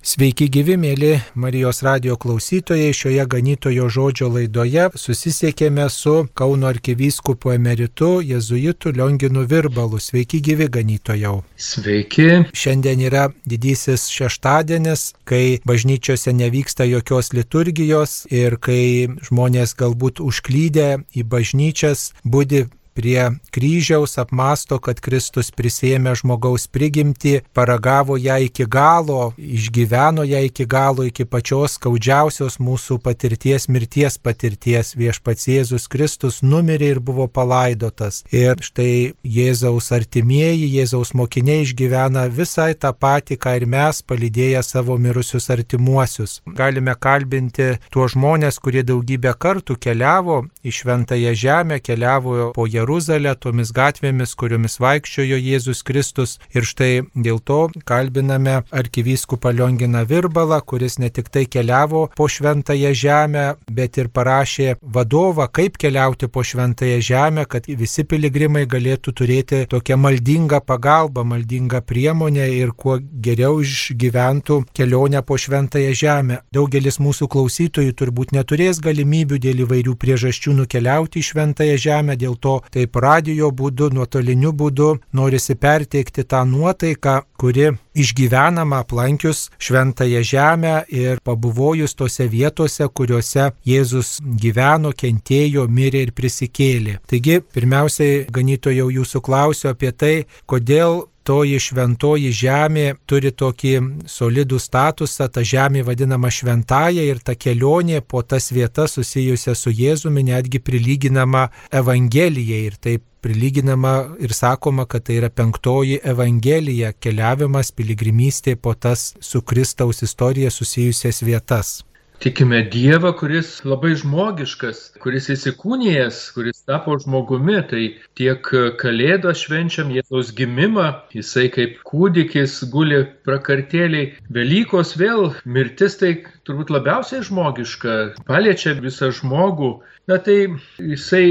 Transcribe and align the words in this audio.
Sveiki 0.00 0.46
gyvi, 0.48 0.78
mėly 0.80 1.10
Marijos 1.36 1.82
radio 1.84 2.14
klausytojai. 2.16 2.94
Šioje 2.96 3.26
ganytojo 3.28 3.88
žodžio 3.92 4.30
laidoje 4.32 4.86
susisiekėme 4.96 5.84
su 5.92 6.14
Kauno 6.32 6.70
arkivyskupu 6.70 7.52
emeritu 7.52 8.08
Jėzuitu 8.24 8.94
Lionginu 8.96 9.44
Virbalu. 9.44 10.00
Sveiki 10.00 10.40
gyvi, 10.40 10.70
ganytojau. 10.72 11.42
Sveiki. 11.60 12.30
Šiandien 12.56 13.04
yra 13.10 13.26
didysis 13.44 14.08
šeštadienis, 14.08 15.10
kai 15.28 15.60
bažnyčiose 15.68 16.32
nevyksta 16.32 16.88
jokios 16.88 17.34
liturgijos 17.36 18.22
ir 18.32 18.56
kai 18.56 19.04
žmonės 19.28 19.76
galbūt 19.76 20.24
užklydę 20.24 20.90
į 21.12 21.28
bažnyčias 21.28 22.14
būdi 22.24 22.70
prie 23.00 23.30
kryžiaus 23.50 24.18
apmasto, 24.20 24.76
kad 24.84 24.98
Kristus 25.00 25.48
prisėmė 25.56 26.12
žmogaus 26.20 26.66
prigimti, 26.68 27.38
paragavo 27.56 28.18
ją 28.20 28.36
iki 28.44 28.66
galo, 28.68 29.32
išgyveno 29.40 30.26
ją 30.28 30.42
iki 30.44 30.66
galo, 30.68 31.06
iki 31.08 31.24
pačios 31.24 31.78
skaudžiausios 31.78 32.58
mūsų 32.60 32.98
patirties, 33.00 33.70
mirties 33.72 34.18
patirties. 34.20 34.92
Viešpats 35.00 35.48
Jėzus 35.48 35.88
Kristus 35.88 36.42
numirė 36.44 36.90
ir 36.96 37.00
buvo 37.00 37.24
palaidotas. 37.24 38.20
Ir 38.36 38.60
štai 38.60 39.14
Jėzaus 39.24 39.88
artimieji, 39.96 40.68
Jėzaus 40.76 41.14
mokiniai 41.16 41.64
išgyvena 41.64 42.26
visai 42.28 42.74
tą 42.76 42.92
patį, 42.92 43.40
ką 43.40 43.56
ir 43.62 43.66
mes, 43.76 44.02
palydėję 44.04 44.60
savo 44.66 44.98
mirusius 45.00 45.48
artimuosius. 45.56 46.42
Galime 46.60 46.98
kalbinti 47.00 47.72
tuos 47.88 48.12
žmonės, 48.12 48.60
kurie 48.60 48.84
daugybę 48.84 49.32
kartų 49.40 49.80
keliavo 49.80 50.42
į 50.64 50.72
Šventąją 50.74 51.34
Žemę, 51.34 51.80
keliavo 51.80 52.50
po 52.54 52.66
Jeruzalę 52.66 53.34
tomis 53.40 53.72
gatvėmis, 53.72 54.34
kuriomis 54.36 54.76
vaikščiojo 54.82 55.38
Jėzus 55.40 55.82
Kristus. 55.86 56.36
Ir 56.54 56.66
štai 56.68 56.90
dėl 57.14 57.40
to 57.40 57.60
kalbiname 57.88 58.60
arkivyskupą 58.70 59.52
Lionginą 59.56 60.04
Virbalą, 60.10 60.60
kuris 60.60 60.98
ne 60.98 61.10
tik 61.10 61.30
tai 61.32 61.46
keliavo 61.46 62.08
po 62.16 62.28
šventąją 62.28 62.92
žemę, 62.94 63.44
bet 63.70 63.98
ir 63.98 64.10
parašė 64.12 64.76
vadovą, 64.82 65.48
kaip 65.48 65.78
keliauti 65.80 66.28
po 66.28 66.44
šventąją 66.44 67.00
žemę, 67.00 67.46
kad 67.48 67.66
visi 67.66 68.04
piligrimai 68.04 68.66
galėtų 68.68 69.14
turėti 69.16 69.62
tokią 69.70 69.96
maldingą 69.96 70.60
pagalbą, 70.60 71.24
maldingą 71.24 71.80
priemonę 71.80 72.50
ir 72.58 72.74
kuo 72.76 72.98
geriau 73.00 73.60
išgyventų 73.64 74.60
kelionę 74.76 75.22
po 75.22 75.38
šventąją 75.40 75.96
žemę. 76.04 76.40
Daugelis 76.52 77.00
mūsų 77.00 77.30
klausytojų 77.32 77.96
turbūt 77.96 78.36
neturės 78.36 78.82
galimybių 78.84 79.40
dėl 79.40 79.64
įvairių 79.66 79.96
priežasčių 80.00 80.49
nukeliauti 80.56 81.20
į 81.20 81.26
šventąją 81.30 81.76
žemę, 81.80 82.16
dėl 82.20 82.36
to 82.36 82.58
taip 82.74 82.96
radio 83.02 83.50
būdu, 83.54 83.90
nuotoliniu 83.94 84.52
būdu 84.56 84.90
norisi 85.16 85.56
perteikti 85.56 86.24
tą 86.24 86.44
nuotaiką, 86.48 87.20
kuri 87.40 87.70
išgyvenama 87.94 88.82
aplankius 88.84 89.48
šventąją 89.58 90.22
žemę 90.32 90.74
ir 90.88 91.20
pabuvojus 91.24 91.96
tose 91.98 92.28
vietose, 92.30 92.88
kuriuose 92.88 93.50
Jėzus 93.66 94.18
gyveno, 94.20 94.92
kentėjo, 94.96 95.66
mirė 95.68 96.06
ir 96.06 96.12
prisikėlė. 96.16 96.98
Taigi, 97.10 97.40
pirmiausiai, 97.54 98.26
ganytojau 98.30 98.90
jūsų 99.00 99.24
klausiu 99.24 99.72
apie 99.72 99.92
tai, 99.92 100.14
kodėl 100.46 101.04
toji 101.30 101.60
šventoji 101.62 102.32
žemė 102.34 102.86
turi 103.06 103.30
tokį 103.30 103.74
solidų 104.10 104.58
statusą, 104.58 105.28
ta 105.30 105.44
žemė 105.46 105.84
vadinama 105.86 106.30
šventaja 106.34 107.04
ir 107.06 107.20
ta 107.22 107.36
kelionė 107.38 108.00
po 108.02 108.22
tas 108.26 108.50
vietas 108.50 108.96
susijusia 108.98 109.54
su 109.54 109.70
Jėzumi 109.70 110.24
netgi 110.26 110.58
prilyginama 110.58 111.44
Evangelijai 111.82 112.64
ir 112.70 112.78
taip 112.82 113.04
prilyginama 113.22 114.16
ir 114.18 114.34
sakoma, 114.34 114.88
kad 114.90 115.04
tai 115.06 115.20
yra 115.20 115.30
penktoji 115.30 116.00
Evangelija- 116.14 116.92
keliavimas, 117.02 117.70
piligrimystė 117.70 118.56
po 118.56 118.74
tas 118.74 119.14
su 119.20 119.42
Kristaus 119.42 120.02
istorija 120.02 120.50
susijusias 120.50 121.22
vietas. 121.22 121.89
Tikime 122.20 122.58
Dievą, 122.68 123.14
kuris 123.16 123.50
labai 123.64 123.94
žmogiškas, 123.96 124.80
kuris 125.00 125.30
įsikūnijęs, 125.32 126.16
kuris 126.34 126.58
tapo 126.68 126.92
žmogumi. 127.00 127.54
Tai 127.70 127.84
tiek 128.20 128.50
Kalėdą 128.82 129.32
švenčiam 129.32 129.88
Jėzaus 129.94 130.34
gimimą, 130.36 130.84
jisai 131.16 131.46
kaip 131.54 131.78
kūdikis 131.88 132.58
guli 132.74 132.98
prakartėliai. 133.24 134.10
Velykos 134.36 134.92
vėl 135.00 135.30
mirtis 135.48 135.96
tai 136.02 136.10
turbūt 136.44 136.74
labiausiai 136.76 137.24
žmogiška, 137.24 137.96
paliečia 138.28 138.76
visą 138.84 139.08
žmogų. 139.16 139.70
Na 140.12 140.20
tai 140.20 140.36
jisai, 140.76 141.24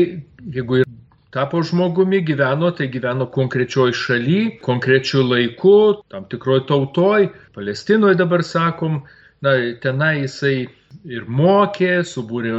jeigu 0.57 0.81
ir 0.81 0.89
tapo 1.29 1.61
žmogumi, 1.61 2.23
gyveno, 2.25 2.73
tai 2.73 2.89
gyveno 2.89 3.29
konkrečioj 3.38 3.94
šaly, 3.94 4.41
konkrečiu 4.66 5.21
laiku, 5.21 6.01
tam 6.09 6.25
tikroj 6.33 6.66
tautoj, 6.73 7.29
Palestinoje 7.53 8.17
dabar 8.25 8.41
sakom, 8.41 9.03
na, 9.45 9.53
tenai 9.85 10.23
jisai 10.23 10.57
ir 11.05 11.27
mokė, 11.29 12.01
subūrė 12.07 12.53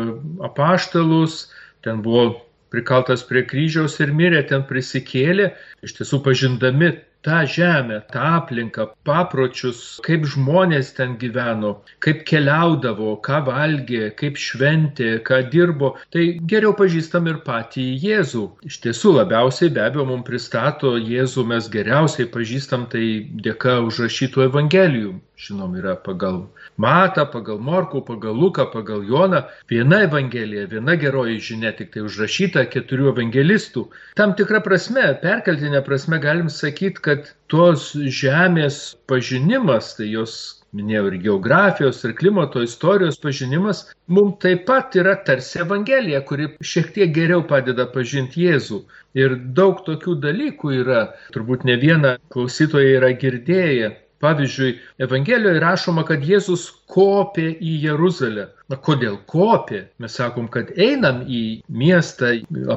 apaštalus, 0.46 1.42
ten 1.84 2.02
buvo 2.04 2.40
prikaltas 2.70 3.24
prie 3.26 3.42
kryžiaus 3.46 3.98
ir 4.00 4.12
mirė, 4.14 4.42
ten 4.46 4.62
prisikėlė, 4.68 5.50
iš 5.86 5.96
tiesų 5.98 6.22
pažindami 6.26 6.92
tą 7.26 7.46
žemę, 7.46 8.00
tą 8.12 8.20
aplinką, 8.40 8.86
papročius, 9.04 9.80
kaip 10.06 10.24
žmonės 10.32 10.92
ten 10.96 11.16
gyveno, 11.20 11.72
kaip 12.04 12.22
keliaudavo, 12.30 13.16
ką 13.26 13.42
valgė, 13.48 14.10
kaip 14.20 14.40
šventė, 14.40 15.10
ką 15.28 15.42
dirbo, 15.52 15.94
tai 16.14 16.26
geriau 16.52 16.72
pažįstam 16.80 17.28
ir 17.32 17.40
patį 17.46 17.86
Jėzų. 18.04 18.44
Iš 18.70 18.80
tiesų 18.86 19.16
labiausiai 19.20 19.72
be 19.76 19.84
abejo 19.86 20.06
mums 20.12 20.28
pristato 20.28 20.96
Jėzų 20.96 21.46
mes 21.54 21.72
geriausiai 21.72 22.30
pažįstam 22.36 22.88
tai 22.92 23.06
dėka 23.48 23.80
užrašytų 23.88 24.48
Evangelijų. 24.48 25.18
Žinom, 25.40 25.72
yra 25.80 25.94
pagal 25.96 26.42
Matą, 26.76 27.24
pagal 27.32 27.62
Morkų, 27.64 28.02
pagal 28.04 28.34
Luką, 28.36 28.66
pagal 28.72 29.06
Joną. 29.08 29.40
Viena 29.72 30.02
Evangelija, 30.04 30.66
viena 30.68 30.96
geroji 31.00 31.38
žinia, 31.46 31.72
tik 31.76 31.94
tai 31.94 32.02
užrašyta 32.04 32.66
keturių 32.68 33.08
evangelistų. 33.14 33.86
Tam 34.20 34.34
tikrą 34.36 34.60
prasme, 34.66 35.06
perkeltinę 35.22 35.80
prasme 35.86 36.20
galim 36.20 36.52
sakyti, 36.52 37.00
kad 37.00 37.09
tos 37.50 37.90
žemės 38.20 38.80
pažinimas, 39.10 39.94
tai 39.98 40.10
jos 40.12 40.34
minėjau 40.76 41.06
ir 41.10 41.16
geografijos, 41.24 42.02
ir 42.06 42.14
klimato 42.18 42.62
istorijos 42.62 43.18
pažinimas, 43.22 43.82
mums 44.06 44.38
taip 44.42 44.66
pat 44.68 44.94
yra 44.98 45.16
tarsi 45.26 45.60
Evangelija, 45.64 46.20
kuri 46.26 46.50
šiek 46.72 46.92
tiek 46.94 47.14
geriau 47.14 47.42
padeda 47.46 47.88
pažinti 47.90 48.46
Jėzų. 48.46 48.84
Ir 49.18 49.34
daug 49.56 49.82
tokių 49.86 50.14
dalykų 50.22 50.76
yra, 50.82 51.02
turbūt 51.34 51.66
ne 51.66 51.76
vieną 51.80 52.14
klausytoją 52.34 53.00
yra 53.00 53.10
girdėję. 53.18 53.96
Pavyzdžiui, 54.20 54.74
Evangelijoje 55.00 55.60
rašoma, 55.62 56.02
kad 56.04 56.24
Jėzus 56.28 56.66
kopė 56.92 57.46
į 57.56 57.78
Jeruzalę. 57.86 58.50
Na 58.68 58.76
kodėl 58.76 59.16
kopė? 59.32 59.86
Mes 59.98 60.18
sakom, 60.20 60.50
kad 60.52 60.74
einam 60.76 61.22
į 61.24 61.62
miestą, 61.72 62.34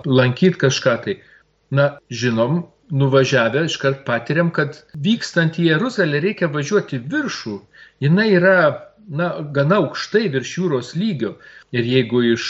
lankyti 0.08 0.62
kažką 0.62 0.96
tai. 1.04 1.18
Na, 1.74 1.98
žinom, 2.14 2.62
nuvažiavę 2.94 3.66
iškart 3.66 4.04
patiriam, 4.08 4.52
kad 4.54 4.84
vykstant 5.06 5.58
į 5.60 5.72
Jeruzalę 5.72 6.22
reikia 6.24 6.50
važiuoti 6.54 7.02
viršų. 7.10 7.60
Jis 8.04 8.20
yra 8.38 8.58
na, 9.10 9.30
gana 9.56 9.80
aukštai 9.82 10.28
virš 10.34 10.56
jūros 10.60 10.94
lygio. 10.96 11.34
Ir 11.74 11.88
jeigu 11.90 12.22
iš 12.34 12.46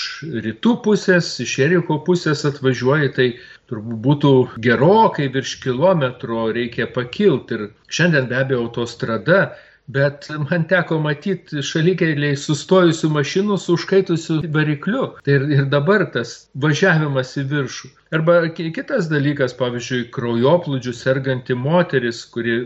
rytų 0.46 0.76
pusės, 0.86 1.30
iš 1.44 1.56
Eriko 1.66 2.00
pusės 2.08 2.44
atvažiuoji, 2.50 3.12
tai 3.16 3.28
turbūt 3.72 4.02
būtų 4.08 4.34
gerokai 4.66 5.30
virš 5.34 5.56
kilometro 5.64 6.50
reikia 6.56 6.90
pakilti. 6.92 7.58
Ir 7.58 7.70
šiandien 7.88 8.28
be 8.30 8.42
abejo 8.42 8.66
autostrada 8.68 9.54
bet 9.88 10.28
man 10.50 10.64
teko 10.70 11.00
matyti 11.04 11.64
šalikeliai 11.66 12.38
sustojusių 12.40 13.10
mašinų 13.18 13.58
su 13.60 13.76
užkaitusiu 13.78 14.40
varikliu. 14.54 15.10
Tai 15.26 15.36
ir, 15.38 15.48
ir 15.58 15.66
dabar 15.72 16.06
tas 16.14 16.36
važiavimas 16.66 17.36
į 17.42 17.46
viršų. 17.52 17.92
Arba 18.14 18.38
kitas 18.54 19.10
dalykas, 19.12 19.56
pavyzdžiui, 19.60 20.08
kraujoplūdžių 20.16 20.94
serganti 20.96 21.58
moteris, 21.58 22.24
kuri 22.30 22.58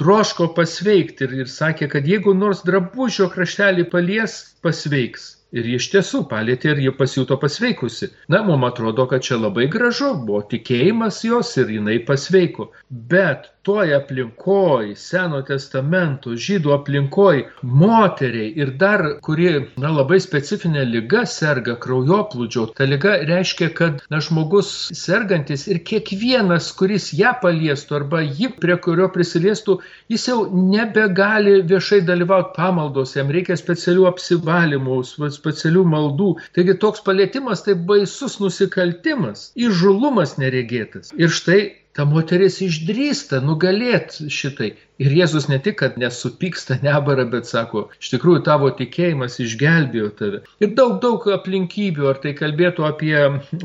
troško 0.00 0.52
pasveikti 0.56 1.28
ir, 1.28 1.36
ir 1.44 1.52
sakė, 1.52 1.90
kad 1.92 2.08
jeigu 2.08 2.34
nors 2.38 2.64
drabužio 2.64 3.28
kraštelį 3.32 3.88
palies, 3.92 4.40
pasveiks. 4.62 5.32
Ir 5.52 5.66
iš 5.76 5.90
tiesų 5.92 6.22
palėtė 6.30 6.70
ir 6.72 6.82
ji 6.86 6.92
pasijuto 6.96 7.36
pasveikusi. 7.40 8.08
Na, 8.32 8.42
mums 8.46 8.70
atrodo, 8.70 9.04
kad 9.10 9.24
čia 9.26 9.36
labai 9.40 9.66
gražu, 9.72 10.14
buvo 10.26 10.40
tikėjimas 10.52 11.20
jos 11.28 11.50
ir 11.60 11.74
jinai 11.76 11.98
pasveiko. 12.08 12.70
Bet 13.12 13.50
toj 13.62 13.92
aplinkoj, 13.94 14.94
Seno 14.98 15.38
testamento, 15.46 16.32
žydų 16.34 16.72
aplinkoj, 16.74 17.42
moteriai 17.62 18.48
ir 18.58 18.72
dar, 18.80 19.04
kuri, 19.22 19.50
na, 19.78 19.92
labai 19.94 20.18
specifinė 20.22 20.82
lyga 20.88 21.22
serga 21.30 21.76
kraujoplūdžio, 21.84 22.66
ta 22.78 22.88
lyga 22.88 23.14
reiškia, 23.28 23.68
kad, 23.78 24.00
na, 24.10 24.18
žmogus 24.24 24.72
sergantis 24.98 25.68
ir 25.70 25.82
kiekvienas, 25.86 26.72
kuris 26.78 27.12
ją 27.18 27.36
paliestų 27.42 27.98
arba 28.00 28.24
ji, 28.24 28.50
prie 28.62 28.78
kurio 28.82 29.06
prisiliestų, 29.14 29.78
jis 30.10 30.26
jau 30.32 30.40
nebegali 30.50 31.60
viešai 31.70 32.02
dalyvauti 32.08 32.56
pamaldos, 32.58 33.14
jam 33.18 33.30
reikia 33.30 33.58
specialių 33.60 34.08
apsivalymų, 34.10 35.02
specialių 35.42 35.84
maldų. 35.94 36.30
Taigi 36.56 36.78
toks 36.86 37.04
palėtimas 37.06 37.66
tai 37.66 37.76
baisus 37.92 38.38
nusikaltimas, 38.42 39.50
įžulumas 39.68 40.38
neregėtas. 40.40 41.12
Ir 41.18 41.34
štai 41.34 41.60
ta 41.96 42.06
moteris 42.08 42.60
išdrįsta 42.64 43.42
nugalėti 43.44 44.30
šitai 44.32 44.72
Ir 45.02 45.14
Jėzus 45.16 45.48
ne 45.50 45.58
tik, 45.62 45.78
kad 45.80 45.96
nesupyksta, 45.98 46.78
nebara, 46.84 47.24
bet 47.28 47.48
sako, 47.48 47.88
iš 47.98 48.12
tikrųjų 48.14 48.42
tavo 48.46 48.68
tikėjimas 48.78 49.38
išgelbėjo 49.42 50.10
tave. 50.18 50.42
Ir 50.62 50.74
daug, 50.78 50.98
daug 51.02 51.24
aplinkybių, 51.34 52.08
ar 52.12 52.20
tai 52.22 52.34
kalbėtų 52.38 52.86
apie, 52.86 53.16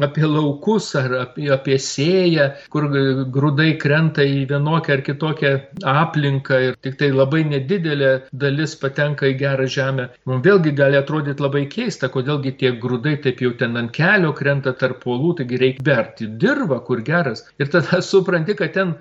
apie 0.07 0.25
laukus, 0.25 0.89
ar 0.97 1.13
apie, 1.21 1.49
apie 1.53 1.77
sėją, 1.83 2.47
kur 2.73 2.87
grūdai 3.35 3.69
krenta 3.81 4.25
į 4.25 4.45
vienokią 4.49 4.97
ar 4.97 5.03
kitokią 5.05 5.51
aplinką 5.93 6.61
ir 6.69 6.79
tik 6.85 6.97
tai 7.01 7.11
labai 7.13 7.43
nedidelė 7.51 8.13
dalis 8.31 8.73
patenka 8.81 9.29
į 9.29 9.37
gerą 9.43 9.67
žemę. 9.77 10.07
Mums 10.29 10.45
vėlgi 10.47 10.73
gali 10.79 10.97
atrodyti 10.99 11.45
labai 11.45 11.67
keista, 11.71 12.09
kodėlgi 12.13 12.55
tie 12.63 12.73
grūdai 12.81 13.17
taip 13.25 13.43
jau 13.45 13.53
ten 13.59 13.77
ant 13.77 13.93
kelio 13.93 14.33
krenta 14.37 14.73
tarp 14.73 15.03
polų, 15.05 15.35
taigi 15.41 15.61
reikia 15.61 15.85
berti 15.91 16.31
dirvą, 16.41 16.81
kur 16.87 17.05
geras. 17.05 17.45
Ir 17.61 17.69
tada 17.73 18.01
supranti, 18.01 18.57
kad 18.57 18.73
ten 18.73 18.97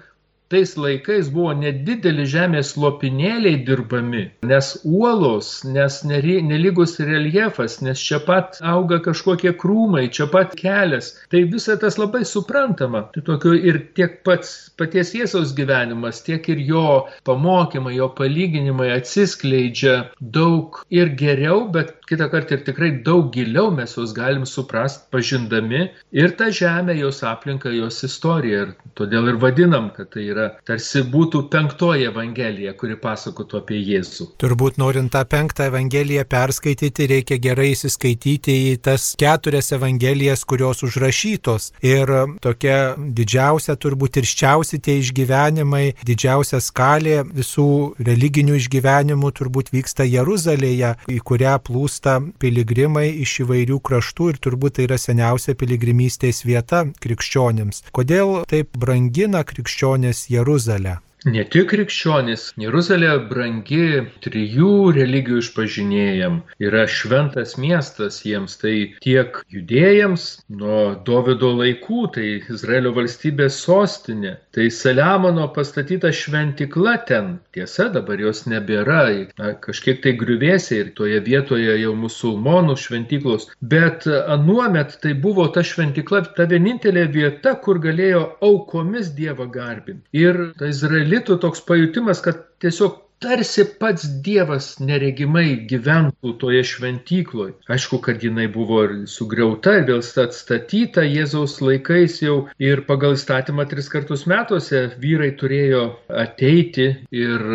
tais 0.52 0.76
laikais 0.78 1.28
buvo 1.34 1.52
nedideli 1.58 2.26
žemės 2.30 2.74
lopinėliai 2.78 3.58
dirbami, 3.66 4.22
nes 4.46 4.68
uolos, 4.86 5.50
nes 5.66 5.98
nelygus 6.06 6.96
reljefas, 7.02 7.80
nes 7.82 8.02
čia 8.08 8.20
pat 8.26 8.60
auga 8.74 9.00
kažkokie 9.02 9.52
krūmai, 9.58 10.06
čia 10.14 10.28
pat 10.30 10.54
kelias. 10.58 11.12
Tai 11.32 11.42
visa 11.50 11.76
tas 11.82 11.98
labai 11.98 12.22
suprantama. 12.28 13.06
Tai 13.14 13.24
tokio 13.26 13.56
ir 13.56 13.80
tiek 13.98 14.20
pats 14.26 14.54
paties 14.78 15.12
Jėzaus 15.16 15.54
gyvenimas, 15.58 16.22
tiek 16.26 16.46
ir 16.52 16.62
jo 16.70 16.86
pamokymai, 17.26 17.96
jo 17.98 18.10
palyginimai 18.14 18.92
atsiskleidžia 18.94 19.96
daug 20.20 20.82
ir 20.94 21.10
geriau, 21.18 21.66
bet 21.74 21.96
kitą 22.08 22.28
kartą 22.30 22.56
ir 22.56 22.64
tikrai 22.66 22.90
daug 23.06 23.30
giliau 23.34 23.70
mes 23.74 23.96
juos 23.96 24.12
galim 24.14 24.46
suprasti, 24.46 25.06
pažindami 25.12 25.88
ir 26.14 26.34
tą 26.38 26.50
žemę, 26.54 26.94
jos 26.98 27.22
aplinką, 27.26 27.72
jos 27.74 28.02
istoriją. 28.06 28.62
Ir 28.66 28.72
todėl 28.96 29.32
ir 29.32 29.38
vadinam, 29.42 29.90
kad 29.92 30.12
tai 30.14 30.28
yra 30.30 30.46
tarsi 30.68 31.02
būtų 31.12 31.42
penktoji 31.52 32.06
evangelija, 32.08 32.72
kuri 32.78 32.96
pasakotų 33.00 33.58
apie 33.60 33.80
Jėzų. 33.82 34.28
Turbūt 34.40 34.78
norint 34.80 35.12
tą 35.12 35.24
penktą 35.28 35.66
evangeliją 35.70 36.24
perskaityti, 36.30 37.08
reikia 37.10 37.40
gerai 37.42 37.72
įsiskaityti 37.74 38.56
į 38.70 38.76
tas 38.86 39.08
keturias 39.18 39.72
evangelijas, 39.76 40.46
kurios 40.48 40.84
užrašytos. 40.86 41.72
Ir 41.84 42.12
tokia 42.44 42.78
didžiausia, 42.96 43.76
turbūt 43.82 44.20
ir 44.22 44.30
ščiausi 44.30 44.80
tie 44.80 44.98
išgyvenimai, 45.02 45.96
didžiausia 46.06 46.62
skalė 46.62 47.20
visų 47.26 47.68
religinių 48.06 48.56
išgyvenimų 48.62 49.32
turbūt 49.36 49.72
vyksta 49.74 50.06
Jeruzalėje, 50.08 50.94
į 51.12 51.20
kurią 51.26 51.58
plūsta 51.96 52.20
piligrimai 52.38 53.08
iš 53.24 53.40
įvairių 53.44 53.80
kraštų 53.80 54.28
ir 54.32 54.38
turbūt 54.44 54.76
tai 54.76 54.84
yra 54.86 54.98
seniausia 54.98 55.54
piligrimystės 55.56 56.44
vieta 56.44 56.84
krikščionėms. 57.00 57.84
Kodėl 57.92 58.44
taip 58.46 58.76
brangina 58.76 59.44
krikščionės 59.44 60.28
Jeruzalę. 60.30 61.00
Ne 61.26 61.42
tik 61.50 61.72
krikščionys, 61.72 62.42
Jeruzalė 62.62 63.08
brangi 63.26 64.04
trijų 64.22 64.92
religijų 64.94 65.40
išpažinėjam, 65.42 66.36
yra 66.62 66.84
šventas 66.86 67.56
miestas 67.58 68.20
jiems, 68.22 68.54
tai 68.60 68.74
tiek 69.02 69.40
judėjams 69.50 70.26
nuo 70.60 70.82
Davido 71.08 71.50
laikų, 71.58 72.04
tai 72.14 72.26
Izraelio 72.54 72.92
valstybės 72.94 73.56
sostinė, 73.64 74.36
tai 74.54 74.68
Saliamono 74.70 75.48
pastatyta 75.56 76.12
šventikla 76.14 76.94
ten, 77.10 77.32
tiesa 77.58 77.88
dabar 77.90 78.22
jos 78.22 78.44
nebėra, 78.46 79.00
na, 79.34 79.50
kažkiek 79.66 79.98
tai 80.06 80.14
griuvėsiai 80.22 80.84
ir 80.84 80.94
toje 80.94 81.18
vietoje 81.26 81.74
jau 81.82 81.96
musulmonų 82.04 82.78
šventiklos, 82.84 83.48
bet 83.74 84.06
anuomet 84.06 84.94
tai 85.02 85.16
buvo 85.26 85.48
ta 85.50 85.66
šventikla, 85.66 86.22
ta 86.38 86.46
vienintelė 86.54 87.08
vieta, 87.18 87.58
kur 87.66 87.82
galėjo 87.82 88.22
aukomis 88.46 89.10
Dievą 89.18 89.50
garbinti. 89.50 90.06
Ir 90.14 90.52
ta 90.54 90.70
Izraelė 90.70 91.15
izraelitų 91.16 91.40
toks 91.40 91.62
pajutimas, 91.64 92.20
kad 92.20 92.42
tiesiog 92.60 93.05
tarsi 93.22 93.64
pats 93.80 94.04
Dievas 94.22 94.76
neregimai 94.82 95.66
gyventų 95.70 96.34
toje 96.40 96.62
šventykloje. 96.68 97.54
Aišku, 97.72 98.00
kad 98.04 98.22
jinai 98.24 98.46
buvo 98.52 98.82
ir 98.84 98.94
sugriauta, 99.10 99.78
ir 99.80 99.86
vėl 99.88 100.02
atstatyta 100.02 101.04
Jėzaus 101.06 101.58
laikais 101.64 102.20
jau 102.22 102.36
ir 102.62 102.84
pagal 102.88 103.16
įstatymą 103.16 103.66
tris 103.70 103.88
kartus 103.92 104.26
metuose 104.28 104.82
vyrai 105.02 105.32
turėjo 105.40 105.84
ateiti 106.12 106.88
ir 107.14 107.46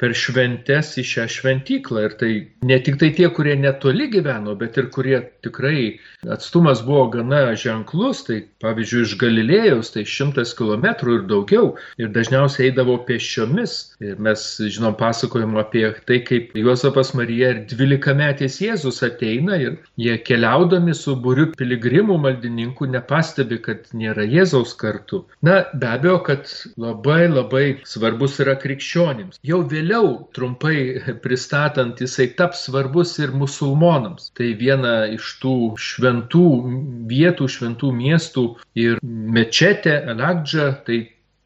per 0.00 0.16
šventes 0.16 0.94
į 1.00 1.06
šią 1.12 1.28
šventyklą. 1.36 2.06
Ir 2.08 2.16
tai 2.20 2.32
ne 2.68 2.80
tik 2.82 2.98
tai 3.02 3.12
tie, 3.16 3.28
kurie 3.34 3.56
netoli 3.58 4.08
gyveno, 4.12 4.56
bet 4.58 4.80
ir 4.80 4.88
kurie 4.94 5.20
tikrai 5.44 5.98
atstumas 6.30 6.82
buvo 6.86 7.08
gana 7.12 7.44
ženklus, 7.58 8.24
tai 8.28 8.42
pavyzdžiui 8.64 9.04
iš 9.06 9.16
Galilėjos 9.20 9.92
tai 9.94 10.06
šimtas 10.08 10.56
kilometrų 10.58 11.20
ir 11.20 11.28
daugiau 11.30 11.72
ir 12.00 12.12
dažniausiai 12.14 12.70
eidavo 12.70 12.96
pėsčiomis. 13.06 13.78
Ir 14.02 14.18
mes 14.22 14.46
žinom, 14.62 14.96
pasakojimų 15.02 15.60
apie 15.62 15.84
tai, 16.08 16.20
kaip 16.28 16.54
Juozapas 16.58 17.12
Marija 17.18 17.52
ir 17.54 17.60
dvylikametis 17.70 18.60
Jėzus 18.62 19.02
ateina 19.06 19.58
ir 19.60 19.78
jie 20.00 20.16
keliaudami 20.26 20.94
su 20.96 21.16
būriu 21.24 21.48
piligrimų 21.58 22.18
maldininkų 22.22 22.88
nepastebi, 22.94 23.58
kad 23.66 23.90
nėra 23.98 24.26
Jėzaus 24.28 24.76
kartu. 24.78 25.24
Na, 25.44 25.62
be 25.74 25.90
abejo, 25.90 26.18
kad 26.28 26.50
labai 26.80 27.26
labai 27.28 27.64
svarbus 27.88 28.38
yra 28.42 28.56
krikščionims. 28.62 29.40
Jau 29.46 29.62
vėliau, 29.68 30.12
trumpai 30.36 30.76
pristatant, 31.24 32.00
jisai 32.02 32.30
taps 32.38 32.66
svarbus 32.68 33.16
ir 33.22 33.34
musulmonams. 33.36 34.30
Tai 34.38 34.52
viena 34.60 34.94
iš 35.10 35.34
tų 35.42 35.56
šventų 35.80 36.46
vietų, 37.10 37.48
šventų 37.56 37.92
miestų 37.98 38.46
ir 38.78 39.02
mečetė, 39.02 39.98
Alakdža, 40.12 40.68
tai 40.86 41.02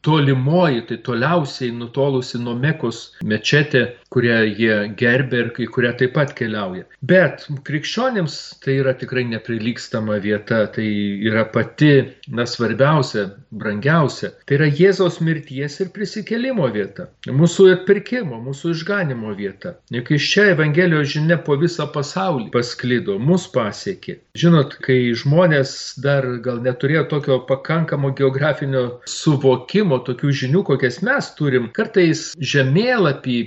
tolimoji, 0.06 0.82
tai 0.88 0.99
toliausiai 1.08 1.73
nutolusi 1.75 2.38
nuo 2.38 2.55
Mekos 2.55 3.00
mečetė, 3.32 3.82
kurią 4.12 4.38
jie 4.49 4.76
gerbė 4.99 5.43
ir 5.43 5.50
į 5.67 5.69
kurią 5.75 5.93
taip 6.00 6.14
pat 6.17 6.32
keliauja. 6.38 6.87
Bet 7.06 7.47
krikščionėms 7.67 8.37
tai 8.64 8.79
yra 8.81 8.94
tikrai 8.99 9.26
neprilykstama 9.29 10.19
vieta, 10.23 10.64
tai 10.73 10.87
yra 11.26 11.44
pati, 11.53 11.93
na, 12.29 12.47
svarbiausia, 12.49 13.29
brangiausia. 13.50 14.32
Tai 14.47 14.58
yra 14.58 14.69
Jėzaus 14.70 15.20
mirties 15.25 15.79
ir 15.82 15.93
prisikelimo 15.94 16.69
vieta, 16.73 17.08
mūsų 17.26 17.69
atpirkimo, 17.75 18.41
mūsų 18.47 18.75
išganimo 18.76 19.35
vieta. 19.38 19.76
Juk 19.94 20.12
iš 20.17 20.31
čia 20.32 20.49
Evangelijos 20.55 21.12
žinia 21.14 21.38
po 21.43 21.56
visą 21.61 21.88
pasaulį 21.93 22.50
pasklido, 22.55 23.19
mus 23.23 23.47
pasiekė. 23.52 24.19
Žinot, 24.37 24.79
kai 24.85 24.99
žmonės 25.17 25.97
dar 26.02 26.26
gal 26.44 26.61
neturėjo 26.64 27.06
tokio 27.12 27.38
pakankamo 27.49 28.12
geografinio 28.17 28.85
suvokimo, 29.11 30.00
tokių 30.06 30.32
žinių, 30.43 30.64
kokias 30.70 31.00
mes 31.06 31.31
turim, 31.38 31.70
kartais 31.76 32.29
žemėlapį 32.41 33.38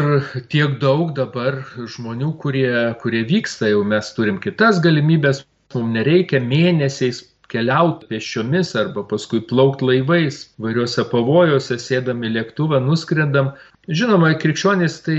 tiek 0.53 0.71
daug 0.83 1.07
dabar 1.17 1.53
žmonių, 1.95 2.31
kurie, 2.43 2.73
kurie 3.01 3.23
vyksta, 3.33 3.65
jau 3.73 3.81
mes 3.95 4.05
turim 4.17 4.37
kitas 4.43 4.75
galimybės 4.83 5.37
mums 5.73 5.93
nereikia 5.97 6.39
mėnesiais 6.43 7.32
keliauti 7.53 8.09
pėsčiomis 8.09 8.73
arba 8.79 9.03
paskui 9.09 9.41
plaukti 9.49 9.87
laivais, 9.89 10.39
vairiuose 10.63 11.05
pavojuose, 11.11 11.77
sėdami 11.81 12.33
lėktuvą, 12.33 12.81
nuskrendam. 12.83 13.53
Žinoma, 13.87 14.33
krikščionis 14.41 15.01
tai 15.05 15.17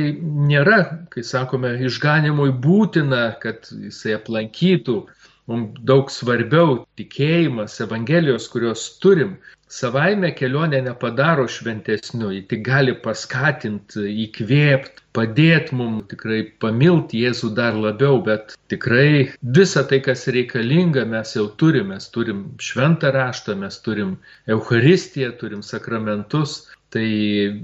nėra, 0.51 0.81
kai 1.15 1.25
sakome, 1.27 1.75
išganimui 1.89 2.51
būtina, 2.67 3.27
kad 3.43 3.69
jisai 3.71 4.17
aplankytų 4.19 5.03
mums 5.51 5.81
daug 5.89 6.11
svarbiau 6.13 6.83
tikėjimas, 6.99 7.77
Evangelijos, 7.85 8.49
kurios 8.53 8.87
turim. 9.03 9.37
Savaime 9.73 10.31
kelionė 10.37 10.83
nepadaro 10.85 11.47
šventesniu, 11.49 12.29
ji 12.35 12.43
tik 12.51 12.61
gali 12.67 12.93
paskatinti, 13.07 14.05
įkvėpti, 14.25 15.03
padėti 15.17 15.79
mums 15.79 16.05
tikrai 16.11 16.43
pamilti 16.65 17.23
Jėzų 17.25 17.51
dar 17.57 17.79
labiau, 17.87 18.21
bet 18.27 18.55
tikrai 18.73 19.31
visą 19.59 19.85
tai, 19.91 20.01
kas 20.05 20.27
reikalinga, 20.37 21.07
mes 21.15 21.35
jau 21.39 21.47
turime. 21.63 21.95
Mes 21.95 22.09
turim 22.11 22.45
šventą 22.69 23.13
raštą, 23.15 23.57
mes 23.65 23.81
turim 23.87 24.17
Euharistiją, 24.51 25.33
turim 25.41 25.63
sakramentus, 25.63 26.57
tai 26.95 27.07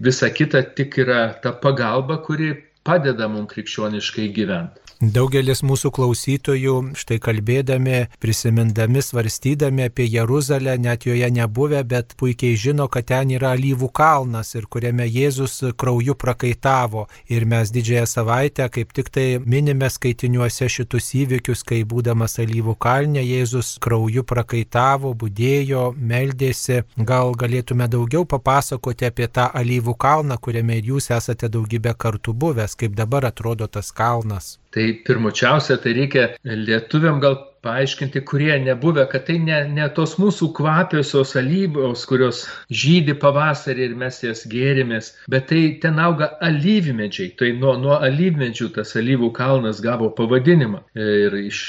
visa 0.09 0.31
kita 0.31 0.63
tik 0.79 0.99
yra 1.05 1.23
ta 1.43 1.53
pagalba, 1.53 2.21
kuri 2.27 2.55
padeda 2.87 3.29
mums 3.29 3.53
krikščioniškai 3.55 4.31
gyventi. 4.41 4.90
Daugelis 5.01 5.63
mūsų 5.65 5.89
klausytojų, 5.97 6.73
štai 6.93 7.17
kalbėdami, 7.25 8.03
prisimindami, 8.21 9.01
svarstydami 9.01 9.87
apie 9.89 10.05
Jeruzalę, 10.05 10.75
net 10.77 11.07
joje 11.09 11.31
nebuvę, 11.33 11.81
bet 11.89 12.13
puikiai 12.21 12.59
žino, 12.61 12.85
kad 12.93 13.09
ten 13.09 13.33
yra 13.33 13.55
alyvų 13.57 13.89
kalnas 13.97 14.53
ir 14.61 14.69
kuriame 14.69 15.09
Jėzus 15.09 15.73
krauju 15.81 16.19
prakaitavo. 16.21 17.07
Ir 17.33 17.49
mes 17.49 17.73
didžiąją 17.73 18.05
savaitę 18.13 18.69
kaip 18.69 18.93
tik 18.93 19.09
tai 19.09 19.27
minime 19.41 19.89
skaitiniuose 19.89 20.69
šitus 20.69 21.09
įvykius, 21.23 21.65
kai 21.65 21.81
būdamas 21.81 22.37
alyvų 22.45 22.77
kalne 22.77 23.25
Jėzus 23.25 23.79
krauju 23.81 24.29
prakaitavo, 24.29 25.17
būdėjo, 25.17 25.95
meldėsi. 25.97 26.83
Gal 27.01 27.33
galėtume 27.41 27.89
daugiau 27.89 28.29
papasakoti 28.29 29.09
apie 29.09 29.33
tą 29.33 29.49
alyvų 29.49 29.97
kalną, 29.97 30.37
kuriame 30.37 30.77
ir 30.77 30.93
jūs 30.93 31.09
esate 31.17 31.49
daugybę 31.49 31.97
kartų 31.97 32.37
buvęs, 32.37 32.77
kaip 32.77 32.93
dabar 33.01 33.33
atrodo 33.33 33.65
tas 33.65 33.97
kalnas. 33.97 34.60
Tai 34.75 34.87
pirmučiausia, 35.07 35.81
tai 35.83 35.97
reikia 35.97 36.27
lietuviam 36.45 37.19
gal 37.23 37.41
paaiškinti, 37.63 38.21
kurie 38.25 38.59
nebuvę, 38.65 39.05
kad 39.13 39.27
tai 39.29 39.37
ne, 39.43 39.57
ne 39.69 39.87
tos 39.97 40.15
mūsų 40.21 40.49
kvapiosios 40.57 41.35
alyvos, 41.37 42.07
kurios 42.09 42.45
žydi 42.83 43.17
pavasarį 43.21 43.85
ir 43.89 43.97
mes 44.03 44.21
jas 44.25 44.47
gėrimės, 44.53 45.11
bet 45.33 45.51
tai 45.51 45.63
ten 45.83 46.01
auga 46.01 46.31
alyvmedžiai. 46.47 47.35
Tai 47.41 47.51
nuo, 47.61 47.75
nuo 47.83 47.99
alyvmedžių 47.99 48.71
tas 48.79 48.95
alyvų 49.01 49.33
kalnas 49.37 49.83
gavo 49.85 50.09
pavadinimą. 50.17 50.83
Ir 50.97 51.37
iš 51.43 51.61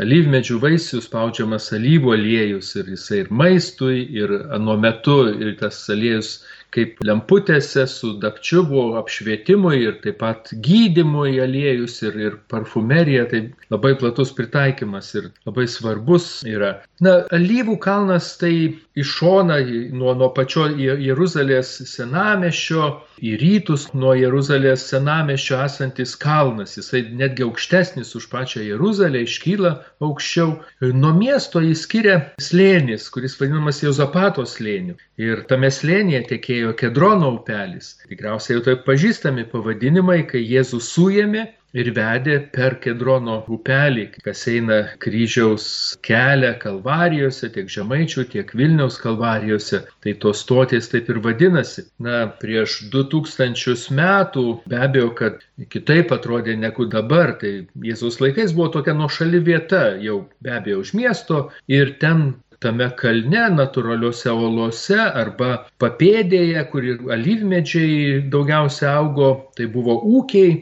alyvmedžių 0.00 0.60
vaisių 0.64 1.02
spaudžiamas 1.04 1.70
alyvų 1.76 2.16
aliejus 2.16 2.72
ir 2.80 2.94
jisai 2.94 3.24
ir 3.24 3.32
maistui, 3.42 4.00
ir 4.16 4.32
nuo 4.64 4.78
metu 4.80 5.18
ir 5.34 5.56
tas 5.60 5.82
aliejus 5.92 6.38
kaip 6.74 7.02
lemputėse 7.06 7.86
su 7.90 8.14
dakčiu 8.22 8.64
buvo 8.68 8.98
apšvietimui 9.00 9.80
ir 9.82 9.98
taip 10.04 10.18
pat 10.22 10.50
gydimui 10.66 11.38
aliejus 11.44 12.00
ir, 12.06 12.18
ir 12.26 12.36
parfumerija, 12.50 13.26
tai 13.30 13.42
labai 13.74 13.94
platus 14.00 14.32
pritaikymas 14.36 15.12
ir 15.18 15.30
labai 15.46 15.66
svarbus 15.70 16.28
yra. 16.48 16.74
Na, 17.04 17.20
alyvų 17.34 17.78
kalnas 17.82 18.34
tai 18.40 18.54
iš 18.94 19.16
šona 19.18 19.58
nuo, 19.94 20.14
nuo 20.18 20.30
pačio 20.34 20.68
Jeruzalės 20.78 21.72
senamešio 21.90 22.90
į 23.22 23.34
rytus 23.40 23.86
nuo 23.94 24.14
Jeruzalės 24.18 24.84
senamešio 24.90 25.58
esantis 25.64 26.14
kalnas. 26.18 26.76
Jisai 26.78 27.04
netgi 27.18 27.46
aukštesnis 27.46 28.14
už 28.18 28.28
pačią 28.32 28.62
Jeruzalę, 28.64 29.24
iškyla 29.26 29.74
aukščiau. 30.04 30.56
Nuo 30.94 31.12
miesto 31.18 31.62
jis 31.64 31.84
skiria 31.86 32.16
slėnis, 32.42 33.08
kuris 33.14 33.36
vadinamas 33.40 33.82
Jozapato 33.84 34.46
slėniu. 34.48 34.96
Ir 35.20 35.44
tame 35.50 35.70
slėnyje 35.70 36.24
tekėjo 36.32 36.63
Kedrono 36.72 37.34
upelis. 37.36 37.94
Tikriausiai 38.08 38.56
jau 38.56 38.64
tai 38.68 38.78
pažįstami 38.86 39.44
pavadinimai, 39.52 40.22
kai 40.30 40.40
Jėzus 40.40 40.88
suėmė 40.94 41.44
ir 41.74 41.90
vedė 41.94 42.36
per 42.54 42.76
Kedrono 42.82 43.40
upelį, 43.50 44.06
kas 44.24 44.44
eina 44.50 44.78
kryžiaus 45.02 45.66
kelią 46.06 46.54
Kalvarijose, 46.62 47.50
tiek 47.54 47.70
Žemaičių, 47.74 48.26
tiek 48.34 48.52
Vilniaus 48.56 49.00
Kalvarijose. 49.02 49.82
Tai 50.04 50.14
tos 50.22 50.44
stotės 50.44 50.90
taip 50.92 51.10
ir 51.10 51.20
vadinasi. 51.24 51.88
Na, 52.04 52.24
prieš 52.40 52.78
2000 52.94 53.90
metų 53.98 54.46
be 54.70 54.80
abejo, 54.86 55.10
kad 55.18 55.42
kitaip 55.74 56.14
atrodė 56.14 56.56
negu 56.60 56.86
dabar. 56.90 57.34
Tai 57.42 57.52
Jėzaus 57.88 58.20
laikais 58.22 58.54
buvo 58.54 58.70
tokia 58.78 58.94
nuošali 58.96 59.42
vieta, 59.44 59.84
jau 60.02 60.22
be 60.44 60.54
abejo 60.54 60.84
už 60.84 60.94
miesto 60.98 61.48
ir 61.70 61.96
ten 62.02 62.30
tame 62.62 62.90
kalne, 63.00 63.46
natūraliuose 63.54 64.30
olose 64.32 65.00
arba 65.00 65.64
papėdėje, 65.82 66.62
kur 66.70 66.86
ir 66.92 67.02
alyvmedžiai 67.16 68.22
daugiausia 68.30 68.92
augo, 68.98 69.32
tai 69.58 69.66
buvo 69.70 69.98
ūkiai 70.18 70.54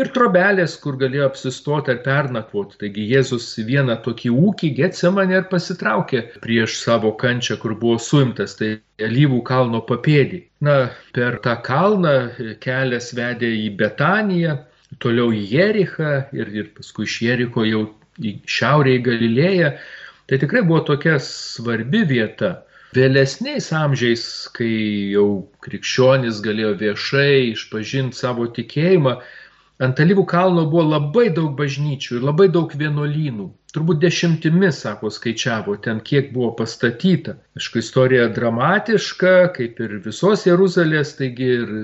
ir 0.00 0.10
trobelės, 0.14 0.76
kur 0.80 0.96
galėjo 1.00 1.26
apsistoti 1.28 1.92
ar 1.92 2.00
pernakvoti. 2.04 2.78
Taigi 2.80 3.06
Jėzus 3.10 3.48
vieną 3.66 3.98
tokį 4.04 4.32
ūkį 4.32 4.72
Getsemanę 4.78 5.40
ir 5.40 5.46
pasitraukė 5.50 6.22
prieš 6.44 6.78
savo 6.80 7.12
kančią, 7.20 7.58
kur 7.62 7.76
buvo 7.80 7.98
suimtas, 8.02 8.56
tai 8.60 8.78
Alyvų 9.00 9.42
kalno 9.48 9.82
papėdį. 9.88 10.42
Na, 10.66 10.76
per 11.16 11.40
tą 11.44 11.56
kalną 11.64 12.16
kelias 12.64 13.12
vedė 13.16 13.52
į 13.62 13.70
Betaniją, 13.80 14.58
toliau 15.02 15.30
į 15.32 15.46
Jerichą 15.54 16.12
ir, 16.36 16.52
ir 16.52 16.70
paskui 16.76 17.08
iš 17.08 17.20
Jericho 17.24 17.64
jau 17.68 17.86
į 18.20 18.36
šiaurę 18.58 18.98
į 18.98 19.02
Galilėją. 19.08 19.74
Tai 20.30 20.38
tikrai 20.38 20.60
buvo 20.62 20.84
tokia 20.86 21.16
svarbi 21.18 22.04
vieta. 22.06 22.50
Vėlesniais 22.94 23.64
amžiais, 23.74 24.22
kai 24.54 24.70
jau 25.10 25.24
krikščionis 25.66 26.38
galėjo 26.44 26.70
viešai 26.78 27.32
išpažinti 27.48 28.18
savo 28.18 28.46
tikėjimą, 28.58 29.16
ant 29.86 30.02
alyvų 30.04 30.24
kalno 30.30 30.68
buvo 30.70 30.84
labai 30.92 31.24
daug 31.34 31.56
bažnyčių 31.58 32.20
ir 32.20 32.28
labai 32.28 32.46
daug 32.56 32.70
vienuolynų. 32.84 33.48
Turbūt 33.74 33.98
dešimtimis, 34.04 34.78
sako, 34.84 35.10
skaičiavo 35.16 35.74
ten, 35.82 35.98
kiek 36.12 36.30
buvo 36.36 36.52
pastatyta. 36.62 37.34
Aišku, 37.58 37.82
istorija 37.82 38.30
dramatiška, 38.38 39.34
kaip 39.58 39.82
ir 39.82 39.98
visos 40.06 40.46
Jeruzalės, 40.46 41.16
taigi 41.18 41.50
ir 41.56 41.74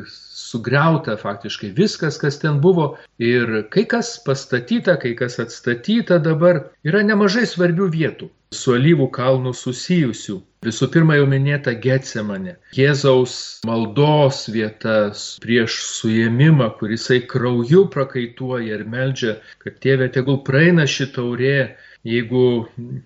sugriauta 0.47 1.17
faktiškai 1.21 1.73
viskas, 1.77 2.19
kas 2.23 2.41
ten 2.43 2.61
buvo. 2.65 2.89
Ir 3.19 3.67
kai 3.75 3.87
kas 3.91 4.17
pastatyta, 4.27 4.97
kai 5.03 5.15
kas 5.19 5.41
atstatyta 5.43 6.19
dabar, 6.23 6.65
yra 6.87 7.03
nemažai 7.07 7.47
svarbių 7.51 7.91
vietų 7.99 8.31
su 8.55 8.75
alyvų 8.77 9.09
kalnu 9.15 9.53
susijusių. 9.57 10.37
Visų 10.67 10.89
pirma, 10.95 11.17
jau 11.19 11.27
minėta 11.31 11.75
Getsemane, 11.83 12.57
Jėzaus 12.75 13.35
maldos 13.69 14.47
vieta 14.51 14.97
prieš 15.43 15.77
suėmimą, 15.99 16.73
kur 16.79 16.95
jisai 16.95 17.21
krauju 17.31 17.85
prakaituoja 17.95 18.79
ir 18.79 18.87
meldžia, 18.91 19.37
kad 19.63 19.79
tėvė 19.85 20.09
tegul 20.15 20.41
praeina 20.47 20.87
ši 20.91 21.11
taurė, 21.15 21.59
jeigu, 22.07 22.47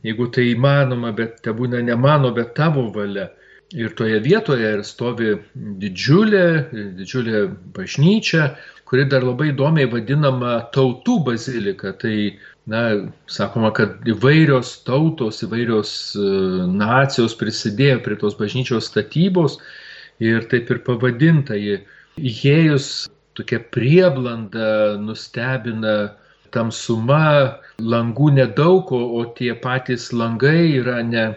jeigu 0.06 0.30
tai 0.36 0.50
įmanoma, 0.54 1.12
bet 1.16 1.42
te 1.44 1.52
būna 1.56 1.82
ne 1.84 1.96
mano, 1.96 2.32
bet 2.36 2.54
tavo 2.56 2.88
valia. 2.94 3.28
Ir 3.70 3.92
toje 3.94 4.18
vietoje 4.18 4.66
ir 4.74 4.80
stovi 4.82 5.36
didžiulė, 5.54 6.46
didžiulė 6.98 7.42
bažnyčia, 7.76 8.48
kuri 8.90 9.04
dar 9.06 9.22
labai 9.22 9.52
įdomiai 9.52 9.86
vadinama 9.92 10.56
tautų 10.74 11.20
bazilika. 11.28 11.92
Tai 11.94 12.14
na, 12.70 12.80
sakoma, 13.30 13.70
kad 13.76 14.02
įvairios 14.10 14.72
tautos, 14.88 15.38
įvairios 15.46 15.92
e, 16.18 16.24
nacijos 16.66 17.36
prisidėjo 17.38 18.00
prie 18.02 18.18
tos 18.18 18.34
bažnyčios 18.40 18.90
statybos 18.90 19.60
ir 20.18 20.50
taip 20.50 20.72
ir 20.74 20.82
pavadinta 20.86 21.54
ji. 21.54 21.78
Įėjus 22.18 22.88
tokia 23.38 23.60
prieblanda 23.72 24.98
nustebina 24.98 26.16
tamsuma, 26.50 27.60
langų 27.78 28.32
nedaug, 28.40 28.90
o, 28.90 29.04
o 29.20 29.24
tie 29.38 29.54
patys 29.54 30.10
langai 30.10 30.74
yra 30.80 30.98
ne 31.06 31.28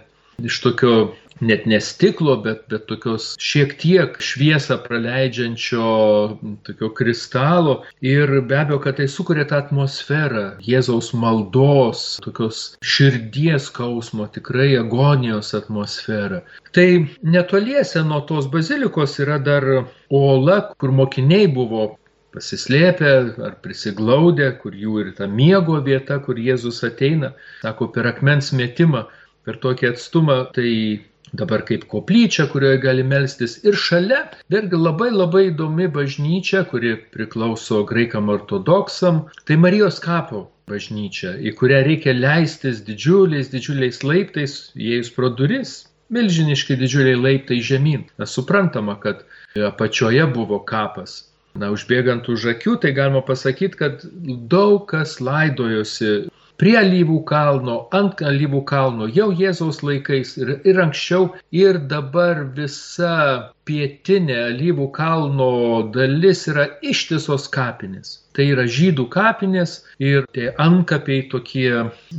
iš 0.42 0.60
tokio 0.66 1.14
net 1.48 1.66
ne 1.70 1.80
stiklo, 1.84 2.36
bet, 2.46 2.64
bet 2.72 2.86
tokios 2.90 3.34
šiek 3.42 3.76
tiek 3.82 4.18
šviesą 4.24 4.78
praleidžiančio 4.86 5.88
tokio 6.68 6.90
kristalo. 6.98 7.80
Ir 8.02 8.42
be 8.48 8.60
abejo, 8.62 8.80
kad 8.84 9.00
tai 9.00 9.08
sukuria 9.12 9.46
tą 9.50 9.60
atmosferą 9.64 10.46
Jėzaus 10.64 11.12
maldos, 11.18 12.06
tokios 12.26 12.62
širdies 12.94 13.70
skausmo, 13.72 14.28
tikrai 14.34 14.72
agonijos 14.80 15.54
atmosferą. 15.58 16.44
Tai 16.76 16.88
netoliese 17.24 18.06
nuo 18.08 18.24
tos 18.30 18.48
bazilikos 18.54 19.20
yra 19.24 19.40
dar 19.40 19.68
ola, 20.10 20.62
kur 20.78 20.96
mokiniai 20.96 21.50
buvo 21.52 21.94
pasislėpę 22.34 23.14
ar 23.46 23.58
prisiglaudę, 23.62 24.50
kur 24.62 24.74
jų 24.74 25.00
ir 25.04 25.12
ta 25.18 25.28
miego 25.30 25.78
vieta, 25.86 26.18
kur 26.26 26.40
Jėzus 26.42 26.82
ateina, 26.88 27.34
sako, 27.62 27.92
per 27.94 28.10
akmens 28.10 28.50
metimą, 28.58 29.06
per 29.46 29.60
tokį 29.62 29.92
atstumą, 29.92 30.40
tai 30.56 30.72
dabar 31.34 31.66
kaip 31.66 31.88
koplyčia, 31.90 32.46
kurioje 32.52 32.80
gali 32.84 33.04
melstis. 33.04 33.58
Ir 33.66 33.78
šalia 33.78 34.22
dargi 34.54 34.80
labai 34.80 35.10
labai 35.12 35.48
įdomi 35.50 35.90
bažnyčia, 35.94 36.64
kuri 36.70 36.96
priklauso 37.16 37.84
graikam 37.90 38.30
ortodoksam, 38.34 39.24
tai 39.48 39.58
Marijos 39.58 40.00
kapo 40.04 40.46
bažnyčia, 40.70 41.36
į 41.42 41.56
kurią 41.60 41.82
reikia 41.88 42.14
leistis 42.16 42.84
didžiuliais, 42.88 43.52
didžiuliais 43.52 44.04
laiptais, 44.06 44.56
įėjus 44.78 45.12
pro 45.18 45.34
duris. 45.42 45.82
Milžiniški 46.14 46.78
didžiuliai 46.78 47.18
laiptai 47.18 47.58
žemyn. 47.66 48.04
Na, 48.22 48.28
suprantama, 48.30 49.00
kad 49.02 49.24
apačioje 49.58 50.26
buvo 50.36 50.60
kapas. 50.70 51.24
Na, 51.58 51.70
užbėgant 51.74 52.28
už 52.34 52.48
akių, 52.54 52.76
tai 52.82 52.94
galima 52.98 53.22
pasakyti, 53.26 53.78
kad 53.78 54.06
daug 54.50 54.86
kas 54.90 55.20
laidojosi 55.22 56.30
prie 56.64 56.78
alyvų 56.80 57.18
kalno, 57.28 57.74
ant 57.98 58.22
alyvų 58.24 58.62
kalno, 58.70 59.10
jau 59.12 59.26
Jėzaus 59.36 59.82
laikais 59.84 60.30
ir, 60.40 60.54
ir 60.64 60.78
anksčiau, 60.80 61.26
ir 61.52 61.80
dabar 61.92 62.40
visa 62.56 63.16
pietinė 63.68 64.38
alyvų 64.46 64.88
kalno 64.96 65.50
dalis 65.96 66.46
yra 66.48 66.70
ištisos 66.94 67.50
kapinės. 67.52 68.16
Tai 68.32 68.48
yra 68.56 68.64
žydų 68.78 69.10
kapinės 69.12 69.82
ir 70.00 70.24
tie 70.38 70.54
antkapiai 70.68 71.28
tokie 71.34 71.68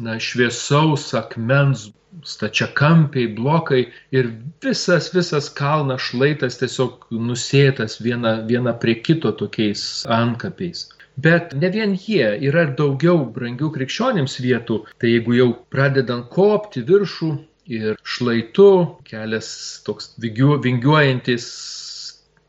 na, 0.05 0.19
šviesaus 0.21 1.09
akmens 1.17 1.89
stačiakampiai 2.25 3.33
blokai 3.39 3.81
ir 4.13 4.29
visas, 4.63 5.09
visas 5.17 5.49
kalnas 5.57 6.05
šlaitas 6.11 6.61
tiesiog 6.61 7.09
nusėtas 7.31 7.97
viena, 8.05 8.37
viena 8.51 8.77
prie 8.85 9.01
kito 9.01 9.33
tokiais 9.41 10.05
antkapiais. 10.21 10.91
Bet 11.17 11.53
ne 11.55 11.71
vien 11.71 11.95
jie, 11.95 12.27
yra 12.49 12.65
ir 12.67 12.73
daugiau 12.79 13.21
brangių 13.35 13.71
krikščionims 13.77 14.41
vietų. 14.43 14.81
Tai 14.99 15.11
jeigu 15.13 15.37
jau 15.39 15.51
pradedant 15.71 16.27
kopti 16.33 16.83
viršų 16.89 17.31
ir 17.71 18.01
šlaitu, 18.03 18.71
kelias 19.07 19.49
toks 19.87 20.11
vingiuojantis 20.19 21.47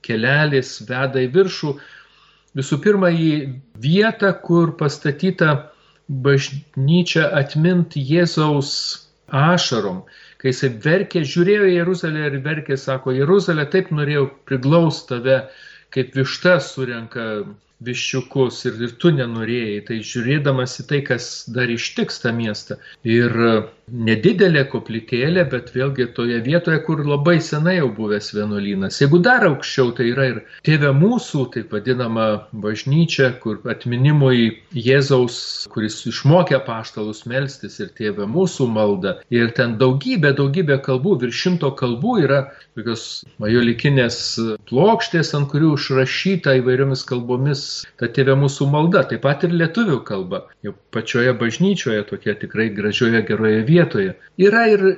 kelelis 0.06 0.80
veda 0.90 1.22
į 1.22 1.30
viršų, 1.36 1.76
visų 2.58 2.80
pirma 2.82 3.12
į 3.14 3.32
vietą, 3.82 4.34
kur 4.48 4.74
pastatyta 4.80 5.56
bažnyčia 6.26 7.30
atmint 7.38 7.98
Jėzaus 7.98 8.72
ašarom. 9.30 10.04
Kai 10.42 10.52
jisai 10.54 10.72
verkė, 10.82 11.24
žiūrėjo 11.26 11.70
į 11.70 11.78
Jeruzalę 11.80 12.28
ir 12.30 12.40
verkė, 12.46 12.78
sako, 12.78 13.14
Jeruzalė 13.18 13.66
taip 13.74 13.90
norėjau 13.94 14.28
priglaust 14.50 15.08
tave, 15.10 15.40
kaip 15.96 16.14
višta 16.18 16.60
surenka 16.62 17.46
viščiukus 17.86 18.64
ir, 18.70 18.82
ir 18.88 18.96
tu 19.02 19.12
nenorėjai, 19.16 19.80
tai 19.88 20.02
žiūrėdamas 20.12 20.80
į 20.82 20.88
tai, 20.92 21.02
kas 21.08 21.30
dar 21.56 21.72
ištiks 21.72 22.22
tą 22.24 22.34
miestą. 22.36 22.80
Ir 23.06 23.36
nedidelė 23.86 24.64
koplytėlė, 24.72 25.46
bet 25.52 25.70
vėlgi 25.76 26.08
toje 26.18 26.40
vietoje, 26.46 26.80
kur 26.88 27.04
labai 27.06 27.38
senai 27.44 27.78
jau 27.78 27.90
buvęs 27.94 28.32
vienuolynas. 28.34 28.98
Jeigu 29.02 29.20
dar 29.26 29.46
aukščiau, 29.46 29.92
tai 29.98 30.10
yra 30.10 30.28
ir 30.32 30.40
tėvė 30.66 30.92
mūsų, 30.98 31.44
taip 31.54 31.74
vadinama 31.76 32.28
bažnyčia, 32.66 33.32
kur 33.44 33.62
atminimui 33.70 34.64
Jėzaus, 34.74 35.38
kuris 35.74 36.00
išmokė 36.10 36.64
paštalus 36.66 37.26
melstis 37.30 37.78
ir 37.84 37.92
tėvė 37.98 38.26
mūsų 38.32 38.68
malda. 38.74 39.20
Ir 39.34 39.54
ten 39.58 39.78
daugybė, 39.82 40.34
daugybė 40.40 40.80
kalbų, 40.86 41.20
virš 41.26 41.46
šimto 41.46 41.72
kalbų 41.78 42.18
yra 42.26 42.42
tokios 42.76 43.24
majolikinės 43.42 44.18
plokštės, 44.70 45.34
ant 45.38 45.52
kurių 45.54 45.76
užrašyta 45.78 46.58
įvairiomis 46.62 47.06
kalbomis 47.08 47.66
ta 48.00 48.10
tėvė 48.18 48.36
mūsų 48.44 48.68
malda, 48.74 49.04
taip 49.10 49.24
pat 49.26 49.44
ir 49.48 49.56
lietuvių 49.62 50.02
kalba. 50.08 50.44
Jau 50.66 50.76
pačioje 50.96 51.34
bažnyčioje 51.42 52.06
tokia 52.12 52.38
tikrai 52.44 52.70
gražioje 52.78 53.24
geroje 53.30 53.66
vietoje. 53.70 54.16
Yra 54.48 54.68
ir 54.74 54.86
e, 54.92 54.96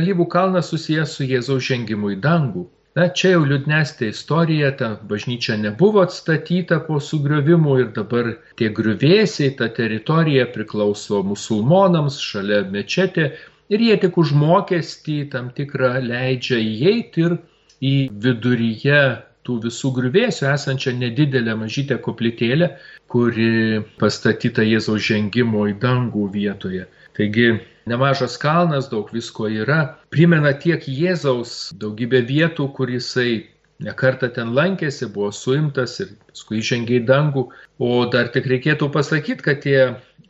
alyvų 0.00 0.28
kalnas 0.34 0.72
susijęs 0.74 1.18
su 1.18 1.28
Jėzaus 1.28 1.66
žengimu 1.68 2.14
į 2.16 2.20
dangų. 2.24 2.66
Na, 2.98 3.04
čia 3.14 3.34
jau 3.36 3.42
liūdnesnė 3.46 4.08
istorija, 4.10 4.72
ta 4.78 4.88
bažnyčia 5.10 5.54
nebuvo 5.60 6.00
atstatyta 6.02 6.80
po 6.86 6.96
sugriovimų 7.08 7.76
ir 7.82 7.92
dabar 7.98 8.32
tie 8.58 8.72
griuvėsiai, 8.74 9.52
ta 9.60 9.68
teritorija 9.76 10.48
priklauso 10.54 11.20
musulmonams 11.28 12.16
šalia 12.24 12.64
mečetė 12.72 13.28
ir 13.70 13.84
jie 13.86 13.98
tik 14.02 14.18
už 14.18 14.32
mokestį 14.40 15.18
tam 15.34 15.52
tikrą 15.54 15.92
leidžia 16.08 16.58
įeiti 16.64 17.26
ir 17.28 17.36
į 17.84 17.94
viduryje 18.24 19.02
tų 19.48 19.58
visų 19.64 19.90
griuvėsių 19.96 20.46
esančią 20.52 20.94
nedidelę 21.00 21.56
mažytę 21.56 21.96
koplytėlę, 22.04 22.70
kuri 23.08 23.80
pastatyta 24.00 24.66
Jėzaus 24.68 25.02
žengimo 25.08 25.64
į 25.72 25.78
dangų 25.82 26.28
vietoje. 26.36 26.86
Taigi 27.18 27.48
nemažas 27.90 28.36
kalnas, 28.38 28.90
daug 28.92 29.08
visko 29.16 29.48
yra. 29.50 29.80
Primena 30.14 30.52
tiek 30.64 30.84
Jėzaus 30.84 31.72
daugybę 31.80 32.20
vietų, 32.28 32.68
kur 32.76 32.92
jisai 32.92 33.48
nekartą 33.82 34.28
ten 34.34 34.52
lankėsi, 34.54 35.08
buvo 35.14 35.30
suimtas 35.34 35.96
ir 36.04 36.12
paskui 36.28 36.60
įžengė 36.60 37.00
į 37.00 37.06
dangų. 37.08 37.48
O 37.78 37.90
dar 38.12 38.30
tik 38.34 38.46
reikėtų 38.52 38.90
pasakyti, 38.94 39.44
kad 39.48 39.64
tie 39.64 39.78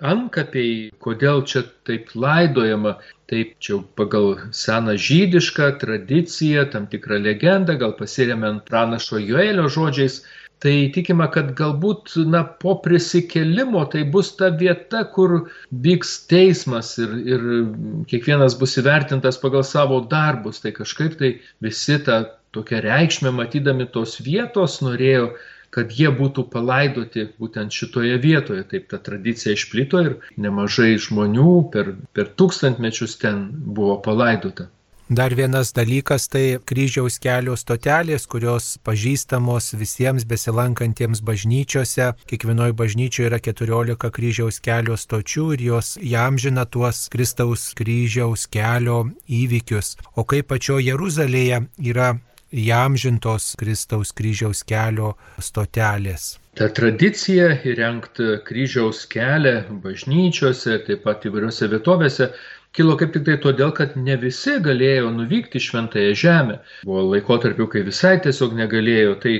antkapiai, 0.04 0.90
kodėl 1.02 1.42
čia 1.48 1.64
taip 1.88 2.11
laidojama, 2.14 2.96
taip 3.30 3.54
čia 3.64 3.80
pagal 3.98 4.37
seną 4.54 4.96
žydišką 4.98 5.70
tradiciją, 5.82 6.68
tam 6.72 6.87
tikrą 6.90 7.20
legendą, 7.24 7.78
gal 7.80 7.94
pasiremiant 7.98 8.64
pranašo 8.68 9.20
Joelio 9.22 9.68
žodžiais, 9.72 10.22
tai 10.62 10.90
tikima, 10.94 11.28
kad 11.30 11.52
galbūt 11.58 12.16
na, 12.30 12.42
po 12.62 12.76
prisikelimo 12.82 13.84
tai 13.92 14.04
bus 14.04 14.32
ta 14.38 14.50
vieta, 14.50 15.04
kur 15.14 15.50
vyks 15.84 16.14
teismas 16.30 16.96
ir, 16.98 17.14
ir 17.34 17.44
kiekvienas 18.11 18.58
bus 18.58 18.78
įvertintas 18.80 19.38
pagal 19.42 19.62
savo 19.66 20.00
darbus. 20.11 20.62
Tai 20.64 20.74
kažkaip 20.80 21.18
tai 21.20 21.37
visi 21.64 22.00
tą 22.06 22.24
tokią 22.56 22.82
reikšmę 22.82 23.32
matydami 23.34 23.87
tos 23.94 24.18
vietos 24.24 24.80
norėjo 24.82 25.30
kad 25.74 25.92
jie 25.92 26.11
būtų 26.20 26.46
palaidoti 26.52 27.28
būtent 27.40 27.74
šitoje 27.74 28.16
vietoje. 28.22 28.64
Taip 28.70 28.88
ta 28.92 28.98
tradicija 29.11 29.54
išplito 29.57 30.00
ir 30.04 30.16
nemažai 30.37 30.96
žmonių 30.96 31.52
per, 31.74 31.94
per 32.16 32.33
tūkstantmečius 32.40 33.18
ten 33.22 33.46
buvo 33.52 34.00
palaidota. 34.04 34.70
Dar 35.09 35.33
vienas 35.33 35.72
dalykas 35.72 36.26
tai 36.28 36.59
kryžiaus 36.68 37.14
kelio 37.16 37.54
stotelės, 37.57 38.26
kurios 38.28 38.74
pažįstamos 38.85 39.70
visiems 39.81 40.26
besilankantiems 40.28 41.22
bažnyčiose. 41.24 42.11
Kiekvienoje 42.28 42.76
bažnyčioje 42.76 43.31
yra 43.31 43.38
14 43.40 44.11
kryžiaus 44.12 44.61
kelio 44.61 44.98
stočių 45.00 45.46
ir 45.57 45.64
jos 45.70 45.94
jamžina 45.96 46.66
tuos 46.68 47.07
Kristaus 47.09 47.70
kryžiaus 47.72 48.44
kelio 48.52 49.07
įvykius. 49.24 49.94
O 50.12 50.28
kaip 50.28 50.52
pačio 50.52 50.76
Jeruzalėje 50.76 51.64
yra 51.88 52.18
jamžintos 52.52 53.54
Kristaus 53.61 54.12
kryžiaus 54.16 54.64
kelio 54.66 55.14
stotelės. 55.42 56.37
Ta 56.58 56.66
tradicija 56.74 57.52
įrengti 57.68 58.38
kryžiaus 58.48 59.04
kelią 59.12 59.80
bažnyčiose, 59.84 60.80
taip 60.88 61.04
pat 61.04 61.26
įvairiose 61.28 61.68
vietovėse 61.70 62.32
kilo 62.76 62.96
kaip 62.98 63.14
tik 63.14 63.24
tai 63.26 63.37
todėl, 63.42 63.72
kad 63.76 63.94
ne 63.96 64.16
visi 64.20 64.58
galėjo 64.64 65.12
nuvykti 65.14 65.62
šventąją 65.62 66.16
žemę. 66.22 66.58
Buvo 66.87 67.04
laikotarpių, 67.12 67.68
kai 67.72 67.84
visai 67.87 68.18
tiesiog 68.24 68.56
negalėjo. 68.58 69.16
Tai 69.22 69.34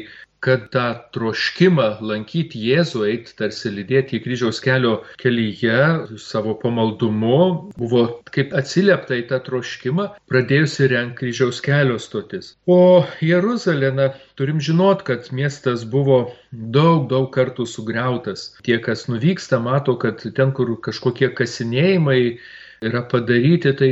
kad 0.45 0.69
tą 0.75 0.87
troškimą 1.15 1.89
lankyti 2.05 2.61
Jėzų, 2.69 3.05
eiti 3.11 3.35
tarsi 3.39 3.73
lydėti 3.75 4.19
į 4.19 4.23
kryžiaus 4.25 4.61
kelio 4.63 4.93
kelyje 5.21 5.79
savo 6.23 6.55
pamaldumu, 6.63 7.73
buvo 7.79 8.05
kaip 8.35 8.55
atsiliepta 8.59 9.19
į 9.19 9.27
tą 9.33 9.41
troškimą, 9.49 10.09
pradėjusi 10.31 10.91
renkti 10.93 11.19
kryžiaus 11.19 11.59
kelio 11.65 11.99
stotis. 12.03 12.53
O 12.71 13.05
Jeruzalė, 13.25 13.91
na, 13.97 14.11
turim 14.39 14.63
žinot, 14.63 15.03
kad 15.09 15.31
miestas 15.35 15.83
buvo 15.89 16.21
daug, 16.53 17.09
daug 17.11 17.33
kartų 17.35 17.67
sugriautas. 17.67 18.53
Tie, 18.67 18.79
kas 18.85 19.09
nuvyksta, 19.11 19.59
mato, 19.63 19.97
kad 19.99 20.23
ten, 20.23 20.55
kur 20.55 20.77
kažkokie 20.85 21.33
kasinėjimai, 21.35 22.21
yra 22.87 23.03
padaryti, 23.11 23.75
tai 23.75 23.91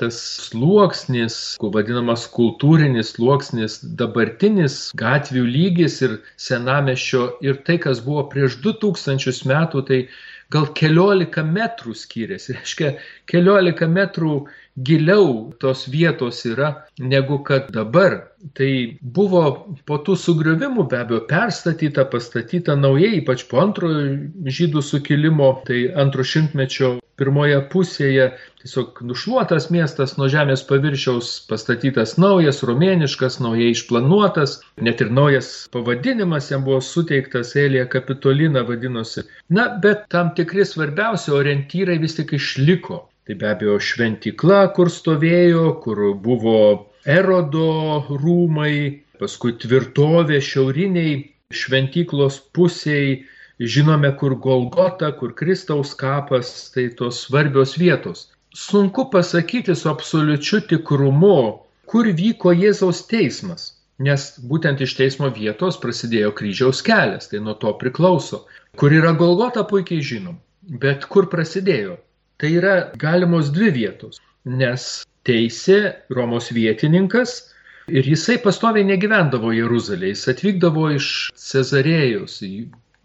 tas 0.00 0.18
sluoksnis, 0.48 1.38
vadinamas 1.62 2.26
kultūrinis 2.32 3.14
sluoksnis, 3.16 3.78
dabartinis 4.00 4.78
gatvių 4.98 5.44
lygis 5.46 6.00
ir 6.06 6.18
senamešio 6.40 7.26
ir 7.44 7.60
tai, 7.66 7.78
kas 7.82 8.02
buvo 8.04 8.26
prieš 8.32 8.60
2000 8.64 9.48
metų, 9.52 9.84
tai 9.88 10.00
gal 10.52 10.68
keliolika 10.76 11.44
metrų 11.46 11.94
skiriasi. 11.96 12.54
Reiškia, 12.58 12.96
keliolika 13.30 13.88
metrų 13.88 14.42
giliau 14.88 15.52
tos 15.60 15.84
vietos 15.92 16.42
yra 16.48 16.72
negu 17.00 17.40
kad 17.46 17.70
dabar. 17.74 18.18
Tai 18.58 18.70
buvo 19.00 19.44
po 19.86 20.00
tų 20.02 20.16
sugriovimų 20.18 20.88
be 20.90 20.98
abejo 21.04 21.22
perstatyta, 21.30 22.06
pastatyta 22.10 22.76
naujai, 22.78 23.20
ypač 23.20 23.46
po 23.50 23.60
antrojo 23.62 24.16
žydų 24.58 24.82
sukilimo, 24.82 25.52
tai 25.68 25.84
antro 26.04 26.26
šimtmečio 26.26 26.96
pirmoje 27.22 27.60
pusėje 27.72 28.28
tiesiog 28.62 29.00
nušluotas 29.06 29.68
miestas 29.74 30.16
nuo 30.18 30.28
žemės 30.32 30.64
paviršiaus, 30.68 31.30
pastatytas 31.50 32.16
naujas, 32.24 32.62
romėniškas, 32.66 33.38
naujai 33.44 33.70
išplanuotas, 33.76 34.58
net 34.88 35.02
ir 35.04 35.14
naujas 35.14 35.52
pavadinimas 35.74 36.50
jam 36.50 36.66
buvo 36.66 36.82
suteiktas, 36.82 37.54
Elija 37.64 37.86
Kapitolina 37.94 38.66
vadinosi. 38.68 39.26
Na, 39.54 39.68
bet 39.86 40.08
tam 40.14 40.34
tikri 40.38 40.66
svarbiausi 40.66 41.34
orientyrai 41.38 41.98
vis 42.02 42.18
tik 42.18 42.34
išliko. 42.38 43.04
Tai 43.26 43.38
be 43.38 43.52
abejo 43.54 43.78
šventykla, 43.78 44.64
kur 44.76 44.90
stovėjo, 44.90 45.66
kur 45.84 46.00
buvo 46.24 46.58
erodo 47.06 48.02
rūmai, 48.10 48.74
paskui 49.22 49.54
tvirtovė 49.62 50.40
šiauriniai 50.42 51.20
šventyklos 51.54 52.40
pusiai 52.56 53.20
Žinome, 53.62 54.10
kur 54.18 54.34
Golgota, 54.42 55.12
kur 55.18 55.34
Kristaus 55.38 55.94
kapas, 55.94 56.50
tai 56.74 56.88
tos 56.98 57.22
svarbios 57.26 57.76
vietos. 57.78 58.26
Sunku 58.54 59.06
pasakyti 59.10 59.76
su 59.78 59.88
absoliučiu 59.88 60.60
tikrumu, 60.68 61.62
kur 61.86 62.10
vyko 62.22 62.52
Jėzaus 62.52 63.04
teismas, 63.08 63.68
nes 64.02 64.28
būtent 64.50 64.82
iš 64.84 64.96
teismo 64.98 65.30
vietos 65.32 65.78
prasidėjo 65.80 66.32
kryžiaus 66.38 66.82
kelias, 66.84 67.30
tai 67.30 67.40
nuo 67.40 67.54
to 67.54 67.72
priklauso. 67.80 68.44
Kur 68.76 68.92
yra 68.92 69.12
Golgota 69.16 69.64
puikiai 69.68 70.04
žinom, 70.12 70.40
bet 70.82 71.06
kur 71.12 71.30
prasidėjo? 71.32 72.00
tai 72.42 72.56
yra 72.58 72.90
galimos 72.98 73.52
dvi 73.54 73.68
vietos, 73.70 74.16
nes 74.44 74.86
teisė 75.22 75.76
Romos 76.10 76.48
vietininkas 76.50 77.36
ir 77.86 78.08
jisai 78.10 78.40
pastoviai 78.42 78.82
negyvendavo 78.88 79.52
Jeruzalėje, 79.54 80.16
jis 80.16 80.30
atvykdavo 80.32 80.88
iš 80.96 81.06
Cezarėjos, 81.38 82.40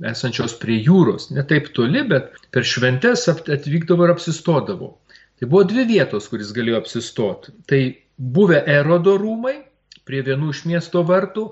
esančios 0.06 0.54
prie 0.62 0.78
jūros, 0.86 1.30
ne 1.34 1.44
taip 1.48 1.72
toli, 1.78 2.04
bet 2.08 2.34
per 2.54 2.66
šventes 2.68 3.28
atvykdavo 3.32 4.06
ir 4.06 4.14
apsistodavo. 4.14 4.96
Tai 5.40 5.50
buvo 5.50 5.64
dvi 5.70 5.86
vietos, 5.90 6.30
kuris 6.32 6.54
galėjo 6.54 6.82
apsistoti. 6.82 7.54
Tai 7.70 7.82
buvę 8.18 8.64
Erodo 8.78 9.18
rūmai 9.22 9.60
prie 10.08 10.24
vienų 10.26 10.54
iš 10.54 10.64
miesto 10.70 11.04
vartų 11.06 11.46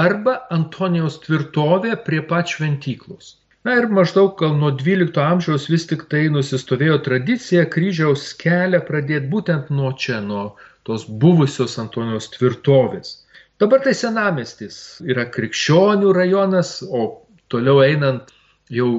arba 0.00 0.38
Antonijaus 0.56 1.18
tvirtovė 1.24 1.96
prie 2.06 2.22
pat 2.32 2.52
šventyklos. 2.52 3.36
Na 3.64 3.74
ir 3.76 3.90
maždaug 3.92 4.38
gal 4.40 4.54
nuo 4.56 4.70
12 4.72 5.20
amžiaus 5.20 5.66
vis 5.68 5.84
tik 5.88 6.06
tai 6.12 6.28
nusistovėjo 6.32 7.00
tradicija 7.04 7.66
kryžiaus 7.74 8.30
kelią 8.40 8.80
pradėti 8.88 9.28
būtent 9.34 9.68
nuo 9.80 9.90
čia, 9.92 10.22
nuo 10.24 10.44
tos 10.88 11.04
buvusios 11.24 11.76
Antonijos 11.82 12.30
tvirtovės. 12.36 13.18
Dabar 13.60 13.82
tai 13.84 13.92
senamestis 13.92 14.78
yra 15.04 15.26
krikščionių 15.34 16.14
rajonas, 16.16 16.78
o 16.88 17.26
toliau 17.52 17.82
einant 17.84 18.30
jau 18.70 18.90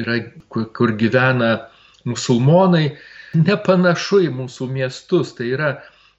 yra, 0.00 0.18
kur, 0.48 0.68
kur 0.76 0.94
gyvena 0.98 1.52
musulmonai, 2.08 2.90
nepanašu 3.36 4.24
į 4.26 4.30
mūsų 4.40 4.68
miestus. 4.72 5.34
Tai 5.38 5.48
yra 5.54 5.70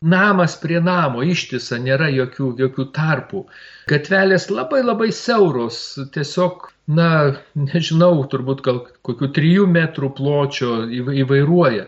namas 0.01 0.56
prie 0.62 0.80
namo 0.82 1.23
ištisa, 1.25 1.80
nėra 1.82 2.10
jokių, 2.10 2.54
jokių 2.62 2.88
tarpų. 2.95 3.45
Gatvelės 3.91 4.49
labai 4.49 4.82
labai 4.86 5.12
siauros, 5.13 5.82
tiesiog 6.15 6.69
na, 6.97 7.10
nežinau, 7.56 8.15
turbūt 8.32 8.63
gal 8.65 8.82
kokių 9.06 9.32
trijų 9.36 9.67
metrų 9.69 10.12
pločio 10.17 10.82
įvairuoja. 10.91 11.86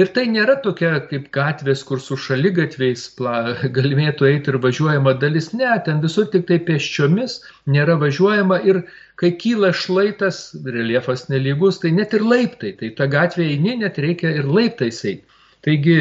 Ir 0.00 0.08
tai 0.16 0.22
nėra 0.32 0.54
tokia 0.64 0.90
kaip 1.10 1.26
gatvės, 1.36 1.82
kur 1.84 2.00
su 2.00 2.16
šalygatviais 2.26 3.02
galėtų 3.78 4.28
eiti 4.30 4.52
ir 4.52 4.58
važiuojama 4.64 5.12
dalis. 5.20 5.50
Ne, 5.52 5.68
ten 5.84 6.00
visur 6.04 6.30
tik 6.32 6.46
tai 6.48 6.58
pėsčiomis 6.70 7.40
nėra 7.74 7.98
važiuojama 8.00 8.62
ir 8.72 8.80
kai 9.20 9.34
kyla 9.42 9.74
šlaitas, 9.76 10.40
reliefas 10.64 11.28
nelygus, 11.28 11.82
tai 11.82 11.92
net 11.98 12.16
ir 12.16 12.24
laiptai. 12.24 12.72
Tai 12.80 12.92
ta 13.00 13.10
gatvė 13.16 13.50
eini, 13.52 13.76
net 13.84 14.00
reikia 14.00 14.32
ir 14.40 14.48
laiptais 14.48 15.04
eiti. 15.04 15.40
Taigi 15.62 15.98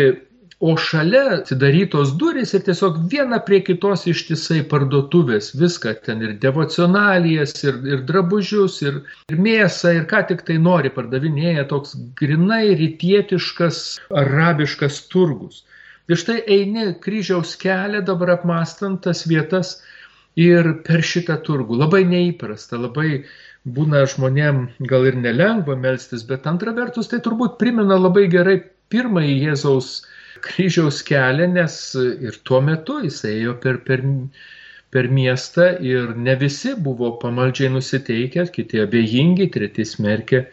o 0.61 0.75
šalia 0.77 1.21
atidarytos 1.39 2.11
durys 2.21 2.51
ir 2.53 2.61
tiesiog 2.67 2.99
viena 3.09 3.39
prie 3.45 3.59
kitos 3.65 4.03
ištisai 4.11 4.59
parduotuvės, 4.69 5.47
viską 5.57 5.95
ten 6.05 6.21
ir 6.21 6.35
devocionalijas, 6.43 7.55
ir, 7.65 7.79
ir 7.89 8.03
drabužius, 8.11 8.75
ir, 8.85 8.99
ir 9.33 9.39
mėsą, 9.47 9.95
ir 9.97 10.05
ką 10.11 10.21
tik 10.29 10.43
tai 10.45 10.59
nori 10.61 10.93
pardavinėja 10.93 11.65
toks 11.71 11.95
grinai 12.19 12.75
rytietiškas, 12.77 13.81
arabiškas 14.21 15.01
turgus. 15.09 15.63
Ir 16.11 16.21
štai 16.21 16.37
eini 16.53 16.91
kryžiaus 17.01 17.55
kelią 17.57 18.03
dabar 18.05 18.35
apmastant 18.35 19.01
tas 19.07 19.25
vietas 19.25 19.79
ir 20.37 20.75
per 20.85 21.01
šitą 21.01 21.39
turgų. 21.47 21.81
Labai 21.81 22.03
neįprasta, 22.05 22.77
labai 22.77 23.23
būna 23.65 24.05
žmonėm 24.13 24.67
gal 24.93 25.09
ir 25.09 25.17
nelengva 25.25 25.73
melstis, 25.73 26.21
bet 26.21 26.45
antra 26.45 26.77
vertus 26.77 27.09
tai 27.09 27.17
turbūt 27.25 27.57
primena 27.57 27.97
labai 27.97 28.27
gerai 28.29 28.59
pirmąjį 28.93 29.37
Jėzaus 29.47 29.93
kryžiaus 30.45 31.01
kelią, 31.07 31.47
nes 31.55 31.75
ir 31.97 32.37
tuo 32.47 32.61
metu 32.65 32.99
jis 33.05 33.21
ėjo 33.29 33.55
per, 33.63 33.81
per, 33.87 34.03
per 34.93 35.09
miestą 35.17 35.67
ir 35.85 36.15
ne 36.17 36.35
visi 36.39 36.73
buvo 36.87 37.13
pamaldžiai 37.21 37.71
nusiteikę, 37.75 38.47
kiti 38.55 38.81
abejingi, 38.83 39.49
treti 39.53 39.85
smerkė. 39.87 40.45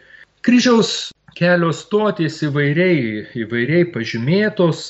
Kryžiaus 0.45 0.93
kelio 1.39 1.71
stotys 1.75 2.39
įvairiai, 2.47 3.25
įvairiai 3.43 3.89
pažymėtos, 3.93 4.85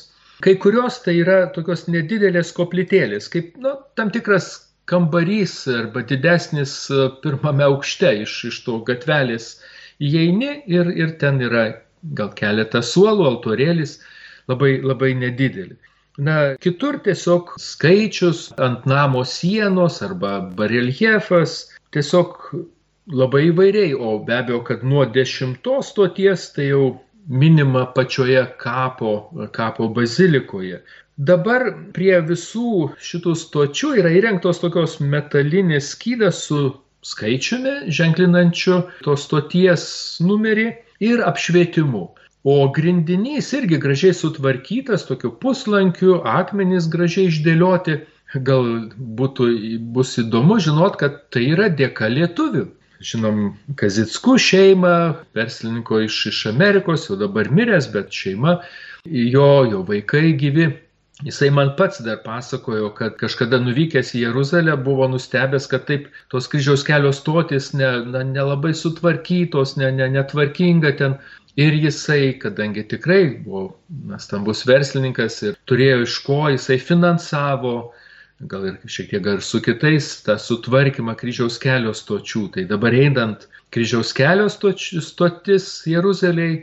kai 0.46 0.56
kurios 0.62 1.02
tai 1.06 1.20
yra 1.24 1.42
tokios 1.56 1.88
nedidelės 1.92 2.54
koplytėlės, 2.56 3.28
kaip 3.34 3.58
nu, 3.62 3.76
tam 4.00 4.12
tikras 4.14 4.52
kambarys 4.90 5.68
arba 5.70 6.02
didesnis 6.10 6.74
pirmame 7.24 7.68
aukšte 7.68 8.14
iš, 8.24 8.38
iš 8.50 8.64
to 8.66 8.80
gatvelės 8.88 9.52
įeini 10.02 10.64
ir, 10.72 10.90
ir 10.96 11.14
ten 11.22 11.42
yra 11.44 11.66
gal 12.18 12.32
keletas 12.38 12.94
suolų, 12.96 13.28
altorėlis 13.34 14.00
labai, 14.50 14.80
labai 14.92 15.14
nedidelį. 15.24 15.78
Na, 16.20 16.36
kitur 16.64 16.98
tiesiog 17.06 17.54
skaičius 17.64 18.50
ant 18.66 18.88
namo 18.90 19.24
sienos 19.24 20.02
arba 20.04 20.40
bareljefas 20.58 21.62
tiesiog 21.96 22.34
labai 23.22 23.46
įvairiai, 23.50 23.94
o 23.96 24.18
be 24.26 24.36
abejo, 24.42 24.64
kad 24.68 24.84
nuo 24.84 25.06
dešimtos 25.18 25.94
stoties 25.94 26.50
tai 26.56 26.68
jau 26.74 26.90
minima 27.30 27.86
pačioje 27.96 28.44
kapo, 28.58 29.14
kapo 29.56 29.88
bazilikoje. 29.96 30.82
Dabar 31.30 31.66
prie 31.96 32.20
visų 32.26 32.92
šitų 33.04 33.34
stočių 33.40 33.96
yra 34.02 34.12
įrengtos 34.20 34.62
tokios 34.64 35.00
metalinės 35.00 35.94
skydas 35.96 36.46
su 36.48 36.62
skaičiumi 37.06 37.92
ženklinančiu 37.96 38.82
tos 39.06 39.26
stoties 39.28 39.84
numerį 40.24 40.70
ir 41.04 41.24
apšvietimu. 41.28 42.08
O 42.44 42.72
grindinys 42.72 43.52
irgi 43.54 43.78
gražiai 43.84 44.16
sutvarkytas, 44.16 45.04
tokiu 45.10 45.34
puslankiu, 45.42 46.22
akmenys 46.24 46.88
gražiai 46.92 47.28
išdėlioti. 47.28 48.00
Gal 48.46 48.68
būtų, 49.20 49.48
bus 49.96 50.14
įdomu 50.22 50.60
žinot, 50.64 51.00
kad 51.02 51.18
tai 51.34 51.50
yra 51.56 51.68
dėka 51.74 52.08
lietuvių. 52.14 52.68
Žinom, 53.00 53.42
Kazitskų 53.80 54.36
šeima, 54.44 54.94
verslininko 55.36 56.02
iš, 56.06 56.20
iš 56.32 56.40
Amerikos, 56.52 57.08
jau 57.10 57.18
dabar 57.20 57.48
miręs, 57.52 57.88
bet 57.92 58.12
šeima, 58.12 58.60
jo, 59.08 59.50
jo 59.72 59.84
vaikai 59.88 60.34
gyvi. 60.40 60.68
Jisai 61.28 61.50
man 61.52 61.74
pats 61.76 62.00
dar 62.00 62.22
pasakojo, 62.24 62.94
kad 62.96 63.18
kažkada 63.20 63.58
nuvykęs 63.60 64.14
į 64.16 64.22
Jeruzalę 64.28 64.78
buvo 64.86 65.08
nustebęs, 65.12 65.66
kad 65.68 65.84
taip 65.90 66.06
tos 66.32 66.48
kryžiaus 66.48 66.86
kelio 66.88 67.12
stotis 67.12 67.74
nelabai 67.76 68.72
ne, 68.72 68.76
ne 68.76 68.80
sutvarkytos, 68.82 69.76
ne, 69.82 69.92
ne, 69.98 70.08
netvarkinga 70.16 70.94
ten 71.02 71.18
Ir 71.60 71.74
jisai, 71.74 72.38
kadangi 72.40 72.86
tikrai 72.88 73.24
buvo 73.44 73.64
stambus 74.22 74.62
verslininkas 74.70 75.42
ir 75.44 75.58
turėjo 75.68 76.04
iš 76.06 76.18
ko, 76.24 76.38
jisai 76.54 76.78
finansavo, 76.90 77.74
gal 78.52 78.68
ir 78.70 78.78
šiek 78.96 79.10
tiek 79.12 79.28
ir 79.28 79.42
su 79.44 79.60
kitais, 79.66 80.08
tą 80.24 80.38
sutvarkymą 80.40 81.18
kryžiaus 81.20 81.58
kelio 81.60 81.92
stočių. 82.02 82.46
Tai 82.54 82.64
dabar 82.70 82.96
einant 82.96 83.44
kryžiaus 83.76 84.14
kelio 84.16 84.48
stotis 84.54 85.68
Jeruzalėje 85.90 86.62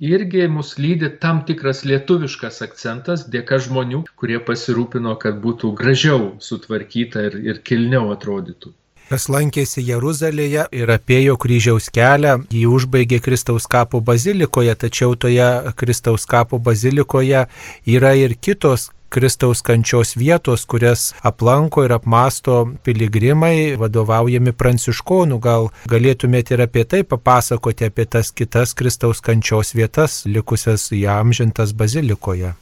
irgi 0.00 0.48
mus 0.48 0.76
lydi 0.78 1.10
tam 1.20 1.44
tikras 1.46 1.84
lietuviškas 1.84 2.62
akcentas 2.62 3.24
dėka 3.30 3.58
žmonių, 3.62 4.04
kurie 4.16 4.38
pasirūpino, 4.38 5.16
kad 5.22 5.40
būtų 5.42 5.72
gražiau 5.78 6.34
sutvarkyta 6.40 7.24
ir, 7.28 7.38
ir 7.50 7.62
kilniau 7.62 8.12
atrodytų. 8.14 8.74
Kas 9.08 9.24
lankėsi 9.32 9.80
Jeruzalėje 9.86 10.66
ir 10.76 10.90
apėjo 10.92 11.38
kryžiaus 11.40 11.86
kelią, 11.88 12.34
jį 12.52 12.66
užbaigė 12.68 13.22
Kristaus 13.24 13.64
kapo 13.64 14.02
bazilikoje, 14.04 14.74
tačiau 14.76 15.16
toje 15.16 15.46
Kristaus 15.80 16.28
kapo 16.28 16.58
bazilikoje 16.60 17.46
yra 17.88 18.12
ir 18.20 18.36
kitos 18.36 18.90
Kristaus 19.08 19.62
kančios 19.64 20.14
vietos, 20.20 20.66
kurias 20.68 21.14
aplanko 21.22 21.84
ir 21.86 21.96
apmasto 21.96 22.60
piligrimai, 22.84 23.74
vadovaujami 23.80 24.52
pranciškonų. 24.52 25.40
Gal 25.48 25.70
galėtumėte 25.88 26.56
ir 26.56 26.66
apie 26.68 26.84
tai 26.84 27.02
papasakoti, 27.08 27.88
apie 27.88 28.04
tas 28.04 28.32
kitas 28.32 28.76
Kristaus 28.76 29.24
kančios 29.24 29.74
vietas, 29.74 30.22
likusias 30.28 30.90
įamžintas 30.92 31.72
bazilikoje. 31.72 32.54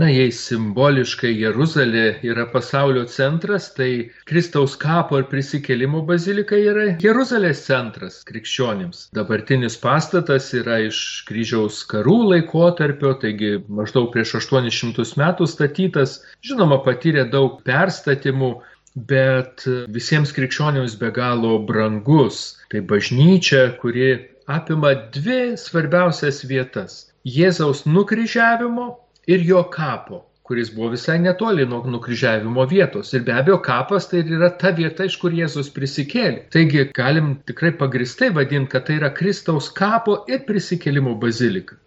Na, 0.00 0.06
jei 0.08 0.30
simboliškai 0.32 1.30
Jeruzalė 1.36 2.04
yra 2.24 2.46
pasaulio 2.48 3.02
centras, 3.12 3.66
tai 3.76 4.08
Kristaus 4.30 4.72
kapo 4.80 5.18
ir 5.20 5.26
prisikėlimo 5.28 6.00
bazilika 6.08 6.56
yra 6.56 6.86
Jeruzalės 7.02 7.60
centras 7.66 8.22
krikščionims. 8.30 9.02
Dabartinis 9.18 9.76
pastatas 9.82 10.48
yra 10.56 10.78
iš 10.86 11.02
kryžiaus 11.28 11.82
karų 11.90 12.16
laikotarpio, 12.30 13.12
taigi 13.20 13.58
maždaug 13.68 14.08
prieš 14.14 14.38
800 14.40 15.12
metų 15.20 15.50
statytas, 15.52 16.16
žinoma, 16.40 16.80
patyrė 16.88 17.26
daug 17.36 17.60
perstatymų, 17.68 18.50
bet 19.12 19.68
visiems 19.92 20.32
krikščionims 20.32 20.96
be 21.04 21.12
galo 21.12 21.58
brangus. 21.68 22.42
Tai 22.72 22.80
bažnyčia, 22.88 23.74
kuri 23.84 24.14
apima 24.48 24.96
dvi 25.12 25.52
svarbiausias 25.60 26.46
vietas- 26.48 27.00
Jėzaus 27.36 27.84
nukryžiavimo 27.84 28.94
ir 29.26 29.42
jo 29.46 29.62
kapo, 29.70 30.24
kuris 30.42 30.74
buvo 30.74 30.88
visai 30.92 31.18
netoli 31.18 31.66
nuo 31.66 31.82
nukryžiavimo 31.86 32.64
vietos. 32.70 33.12
Ir 33.14 33.22
be 33.26 33.32
abejo, 33.32 33.60
kapas 33.62 34.08
tai 34.10 34.24
yra 34.36 34.50
ta 34.62 34.72
vieta, 34.74 35.06
iš 35.06 35.16
kur 35.22 35.34
Jėzus 35.36 35.70
prisikėlė. 35.76 36.48
Taigi 36.54 36.88
galim 36.96 37.36
tikrai 37.46 37.72
pagristai 37.78 38.32
vadinti, 38.34 38.72
kad 38.74 38.88
tai 38.88 38.98
yra 39.00 39.12
Kristaus 39.14 39.70
kapo 39.70 40.22
ir 40.28 40.42
prisikėlimo 40.48 41.14
bazilika. 41.22 41.78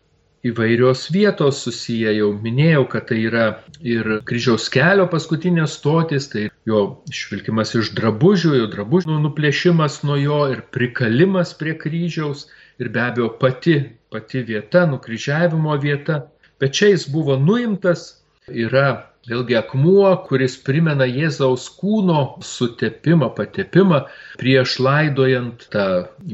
Įvairios 0.45 1.07
vietos 1.09 1.63
susiję, 1.65 2.11
jau 2.19 2.27
minėjau, 2.41 2.83
kad 2.89 3.07
tai 3.09 3.23
yra 3.25 3.45
ir 3.81 4.19
kryžiaus 4.29 4.67
kelio 4.69 5.07
paskutinės 5.09 5.79
stotis, 5.79 6.27
tai 6.29 6.43
jo 6.69 6.81
išvilkimas 7.09 7.73
iš 7.79 7.89
drabužių, 7.97 8.51
jo 8.59 8.67
drabužių 8.75 9.17
nuplėšimas 9.23 10.03
nuo 10.05 10.19
jo 10.21 10.43
ir 10.53 10.61
prikalimas 10.75 11.55
prie 11.57 11.73
kryžiaus 11.81 12.45
ir 12.77 12.91
be 12.93 13.01
abejo 13.07 13.31
pati 13.41 13.79
pati 14.15 14.41
vieta, 14.47 14.85
nukryžiavimo 14.87 15.75
vieta, 15.81 16.21
bet 16.59 16.77
čia 16.77 16.93
jis 16.93 17.09
buvo 17.11 17.37
nuimtas, 17.39 18.07
yra 18.47 18.87
vėlgi 19.29 19.57
akmuo, 19.57 20.11
kuris 20.27 20.55
primena 20.61 21.07
Jėzaus 21.09 21.65
kūno 21.79 22.19
sutepimą, 22.45 23.31
patepimą 23.37 24.03
prieš 24.41 24.77
laidojant 24.85 25.67
tą 25.73 25.87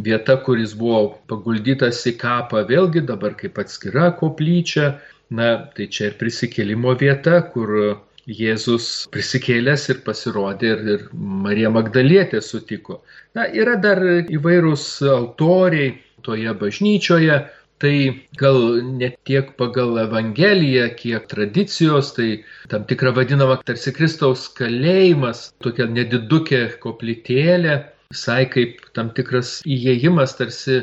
vietą, 0.08 0.38
kuris 0.46 0.76
buvo 0.78 1.02
paguldytas 1.32 2.04
į 2.12 2.18
kapą, 2.22 2.66
vėlgi 2.68 3.06
dabar 3.08 3.38
kaip 3.40 3.62
atskira 3.64 4.12
koplyčia. 4.20 4.98
Na, 5.32 5.52
tai 5.72 5.86
čia 5.88 6.10
ir 6.10 6.18
prisikėlimo 6.20 6.92
vieta, 7.00 7.38
kur 7.54 8.02
Jėzus 8.28 9.08
prisikėlęs 9.12 9.88
ir 9.94 10.02
pasirodė 10.06 10.74
ir, 10.74 10.82
ir 10.96 11.06
Marija 11.16 11.72
Magdalietė 11.72 12.42
sutiko. 12.44 13.00
Na, 13.38 13.48
yra 13.48 13.78
dar 13.80 14.04
įvairūs 14.28 14.84
altoriai 15.08 15.96
toje 16.22 16.52
bažnyčioje, 16.60 17.40
tai 17.82 17.96
gal 18.38 18.60
ne 19.00 19.10
tiek 19.26 19.56
pagal 19.58 19.98
Evangeliją, 20.04 20.90
kiek 21.00 21.28
tradicijos, 21.32 22.14
tai 22.18 22.30
tam 22.70 22.86
tikra 22.90 23.14
vadinama 23.18 23.58
tarsi 23.66 23.94
Kristaus 23.96 24.46
kalėjimas, 24.60 25.48
tokia 25.66 25.88
nedidukė 25.90 26.62
koplytėlė, 26.84 27.80
visai 28.14 28.44
kaip 28.54 28.84
tam 28.98 29.10
tikras 29.18 29.60
įėjimas, 29.66 30.36
tarsi 30.38 30.82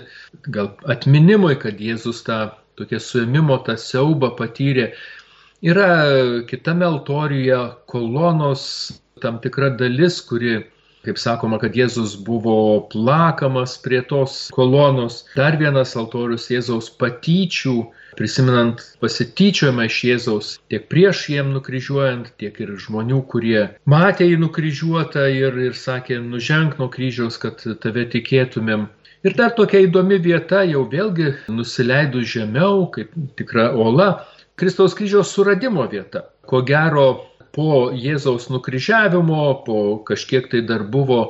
gal 0.54 0.72
atminimui, 0.94 1.54
kad 1.62 1.78
Jėzus 1.78 2.24
tą 2.26 2.40
tokia 2.80 3.00
suėmimo, 3.02 3.60
tą 3.66 3.76
siaubą 3.78 4.32
patyrė. 4.38 4.90
Yra 5.66 5.90
kitame 6.50 6.86
altoriuje 6.86 7.58
kolonos 7.90 8.64
tam 9.22 9.40
tikra 9.42 9.70
dalis, 9.78 10.20
kuri, 10.22 10.60
kaip 11.08 11.20
sakoma, 11.20 11.58
kad 11.62 11.76
Jėzus 11.76 12.16
buvo 12.24 12.84
plakamas 12.92 13.78
prie 13.80 14.02
tos 14.04 14.46
kolonos. 14.54 15.22
Dar 15.36 15.56
vienas 15.60 15.96
altorius 15.96 16.50
Jėzaus 16.52 16.90
patyčių, 17.00 17.76
prisimenant 18.18 18.82
pasityčiojimą 19.02 19.86
iš 19.88 19.98
Jėzaus 20.08 20.52
tiek 20.70 20.84
prieš 20.92 21.24
jiem 21.32 21.52
nukryžiuojant, 21.56 22.32
tiek 22.40 22.60
ir 22.60 22.74
žmonių, 22.84 23.22
kurie 23.32 23.64
matė 23.88 24.28
jį 24.28 24.40
nukryžiuotą 24.44 25.28
ir, 25.32 25.58
ir 25.70 25.76
sakė, 25.78 26.20
nuženk 26.24 26.78
nuo 26.82 26.90
kryžiaus, 26.92 27.40
kad 27.40 27.62
tave 27.82 28.04
tikėtumėm. 28.12 28.88
Ir 29.26 29.34
dar 29.38 29.54
tokia 29.56 29.80
įdomi 29.86 30.20
vieta, 30.22 30.62
jau 30.68 30.84
vėlgi 30.90 31.32
nusileidus 31.50 32.28
žemiau, 32.36 32.84
kaip 32.94 33.14
tikra 33.38 33.72
ola, 33.74 34.12
Kristaus 34.58 34.94
kryžiaus 34.98 35.30
suradimo 35.34 35.84
vieta. 35.90 36.24
Ko 36.46 36.64
gero, 36.66 37.06
po 37.54 37.88
Jėzaus 37.94 38.48
nukryžiavimo, 38.52 39.42
po 39.66 39.78
kažkiek 40.08 40.48
tai 40.52 40.62
dar 40.66 40.84
buvo 40.84 41.28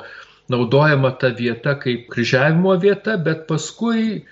naudojama 0.53 1.13
ta 1.21 1.31
vieta 1.41 1.75
kaip 1.81 2.09
kryžiavimo 2.13 2.75
vieta, 2.81 3.17
bet 3.21 3.47
paskui, 3.51 4.25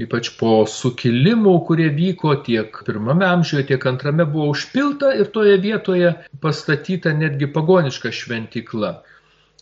ypač 0.00 0.32
po 0.40 0.62
sukilimų, 0.68 1.54
kurie 1.68 1.88
vyko 1.92 2.34
tiek 2.46 2.82
pirmame 2.86 3.26
amžiuje, 3.28 3.66
tiek 3.72 3.86
antrame, 3.88 4.26
buvo 4.28 4.52
užpilta 4.52 5.14
ir 5.20 5.32
toje 5.34 5.56
vietoje 5.60 6.12
pastatyta 6.44 7.12
netgi 7.16 7.48
pagoniška 7.56 8.12
šventykla. 8.12 8.94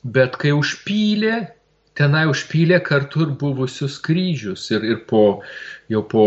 Bet 0.04 0.38
kai 0.40 0.54
užpylė, 0.56 1.34
tenai 1.98 2.24
užpylė 2.30 2.80
kartu 2.86 3.26
ir 3.26 3.34
buvusius 3.40 3.98
kryžius. 4.02 4.70
Ir, 4.72 4.86
ir 4.94 5.02
po, 5.10 5.24
jau 5.92 6.02
po 6.08 6.26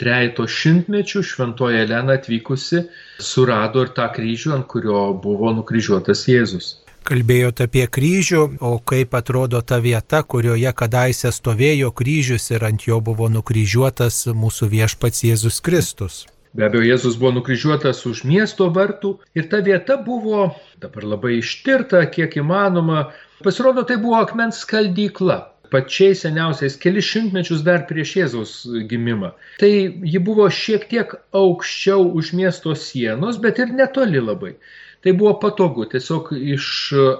trejeto 0.00 0.46
šimtmečių 0.48 1.22
šventoji 1.26 1.82
Elena 1.84 2.16
atvykusi 2.18 2.86
surado 3.22 3.84
ir 3.86 3.92
tą 3.96 4.08
kryžių, 4.14 4.54
ant 4.56 4.68
kurio 4.70 5.10
buvo 5.24 5.52
nukryžiuotas 5.56 6.26
Jėzus. 6.30 6.76
Kalbėjote 7.02 7.66
apie 7.66 7.82
kryžių, 7.90 8.42
o 8.62 8.76
kaip 8.86 9.14
atrodo 9.18 9.58
ta 9.66 9.80
vieta, 9.82 10.22
kurioje 10.22 10.70
kadaise 10.78 11.32
stovėjo 11.34 11.90
kryžius 11.98 12.52
ir 12.54 12.62
ant 12.68 12.86
jo 12.86 13.00
buvo 13.02 13.26
nukryžiuotas 13.32 14.28
mūsų 14.30 14.70
viešpats 14.76 15.24
Jėzus 15.26 15.58
Kristus. 15.66 16.22
Be 16.54 16.68
abejo, 16.68 16.84
Jėzus 16.84 17.16
buvo 17.18 17.32
nukryžiuotas 17.40 18.04
už 18.06 18.22
miesto 18.28 18.68
vartų 18.70 19.16
ir 19.34 19.48
ta 19.50 19.62
vieta 19.66 19.96
buvo 19.96 20.52
dabar 20.78 21.08
labai 21.14 21.38
ištirta, 21.40 22.04
kiek 22.12 22.36
įmanoma. 22.38 23.08
Pasirodo, 23.42 23.82
tai 23.88 23.96
buvo 23.98 24.20
akmens 24.20 24.62
skaldykla 24.62 25.51
pačiais 25.72 26.22
seniausiais 26.24 26.76
kelis 26.84 27.08
šimtmečius 27.08 27.64
dar 27.66 27.86
prieš 27.88 28.14
Jėzaus 28.18 28.52
gimimą. 28.90 29.32
Tai 29.62 29.72
ji 30.12 30.22
buvo 30.28 30.48
šiek 30.62 30.86
tiek 30.92 31.16
aukščiau 31.42 32.06
už 32.20 32.32
miesto 32.38 32.76
sienos, 32.78 33.40
bet 33.42 33.60
ir 33.62 33.74
netoli 33.80 34.22
labai. 34.22 34.54
Tai 35.02 35.16
buvo 35.18 35.34
patogu, 35.42 35.88
tiesiog 35.90 36.30
iš 36.36 36.66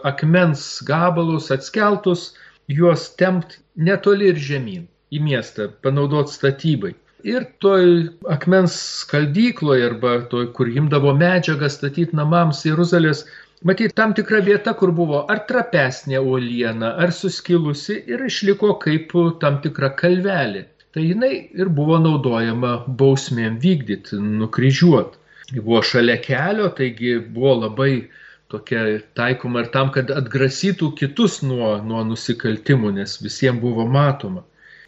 akmens 0.06 0.64
gabalus 0.86 1.50
atskeltus 1.54 2.28
juos 2.70 3.08
tempt 3.18 3.58
netoli 3.76 4.30
ir 4.30 4.38
žemyn 4.48 4.84
į 5.12 5.22
miestą, 5.26 5.70
panaudot 5.84 6.30
statybai. 6.30 6.94
Ir 7.26 7.44
toj 7.62 7.84
akmens 8.34 8.74
skaldykloje 9.02 9.86
arba 9.86 10.14
toj, 10.30 10.48
kur 10.56 10.70
imdavo 10.70 11.12
medžiagą 11.18 11.68
statyti 11.70 12.18
namams 12.18 12.64
Jeruzalės 12.66 13.22
Matyt, 13.62 13.92
tam 13.94 14.10
tikra 14.14 14.40
vieta, 14.42 14.72
kur 14.74 14.90
buvo 14.90 15.20
ar 15.30 15.44
trapesnė 15.46 16.18
uoliena, 16.18 16.96
ar 17.04 17.12
suskilusi 17.14 17.94
ir 18.10 18.24
išliko 18.26 18.72
kaip 18.82 19.12
tam 19.44 19.60
tikra 19.62 19.92
kalvelė. 20.00 20.64
Tai 20.92 21.04
jinai 21.04 21.34
ir 21.62 21.70
buvo 21.76 22.00
naudojama 22.02 22.72
bausmėm 23.02 23.60
vykdyti, 23.62 24.18
nukryžiuoti. 24.40 25.20
Ji 25.52 25.62
buvo 25.62 25.78
šalia 25.86 26.18
kelio, 26.24 26.66
taigi 26.80 27.14
buvo 27.36 27.54
labai 27.60 27.92
tokia 28.52 28.82
taikoma 29.18 29.62
ir 29.62 29.70
tam, 29.76 29.92
kad 29.94 30.10
atgrasytų 30.10 30.90
kitus 30.98 31.38
nuo, 31.46 31.76
nuo 31.86 32.02
nusikaltimų, 32.08 32.92
nes 32.98 33.14
visiems 33.22 33.62
buvo 33.62 33.86
matoma. 33.86 34.42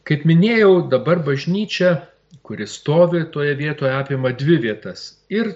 Kaip 0.04 0.26
minėjau, 0.28 0.72
dabar 0.92 1.22
bažnyčia, 1.24 1.94
kuris 2.44 2.74
stovi 2.80 3.22
toje 3.32 3.54
vietoje, 3.62 3.94
apima 3.96 4.34
dvi 4.42 4.58
vietas. 4.66 5.06
Ir 5.32 5.54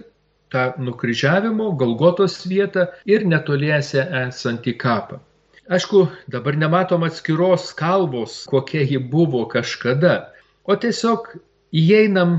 tą 0.52 0.72
nukryžiavimo 0.82 1.72
Golgotos 1.80 2.40
vietą 2.48 2.86
ir 3.06 3.26
netoliese 3.28 4.04
esantį 4.24 4.74
kapą. 4.80 5.20
Aišku, 5.68 6.06
dabar 6.32 6.56
nematom 6.56 7.04
atskiros 7.04 7.74
kalbos, 7.76 8.44
kokia 8.48 8.86
ji 8.88 8.98
buvo 8.98 9.44
kažkada, 9.52 10.30
o 10.64 10.76
tiesiog 10.76 11.34
įeinam 11.76 12.38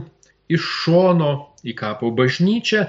iš 0.50 0.66
šono 0.84 1.34
į 1.62 1.76
kapo 1.78 2.10
bažnyčią 2.18 2.88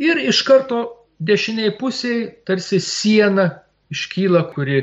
ir 0.00 0.20
iš 0.20 0.42
karto 0.44 0.82
dešiniai 1.20 1.72
pusėje 1.80 2.28
tarsi 2.48 2.80
siena 2.84 3.46
iškyla, 3.92 4.44
kuri 4.52 4.82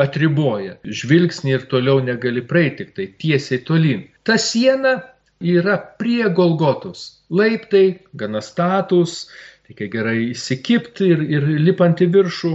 atriboja. 0.00 0.76
Žvilgsnį 0.84 1.56
ir 1.56 1.66
toliau 1.70 1.98
negali 2.04 2.42
praeiti, 2.46 2.84
tik 2.84 2.94
tai 2.96 3.06
tiesiai 3.22 3.62
tolyn. 3.66 4.06
Ta 4.22 4.38
siena 4.40 4.96
yra 5.40 5.76
prie 5.98 6.28
Golgotos. 6.30 7.22
Laiptai, 7.30 8.00
gana 8.14 8.40
status, 8.40 9.26
reikia 9.68 9.90
gerai 9.90 10.18
įsikipti 10.30 11.10
ir, 11.12 11.22
ir 11.22 11.46
lipant 11.60 12.00
į 12.00 12.08
viršų, 12.14 12.52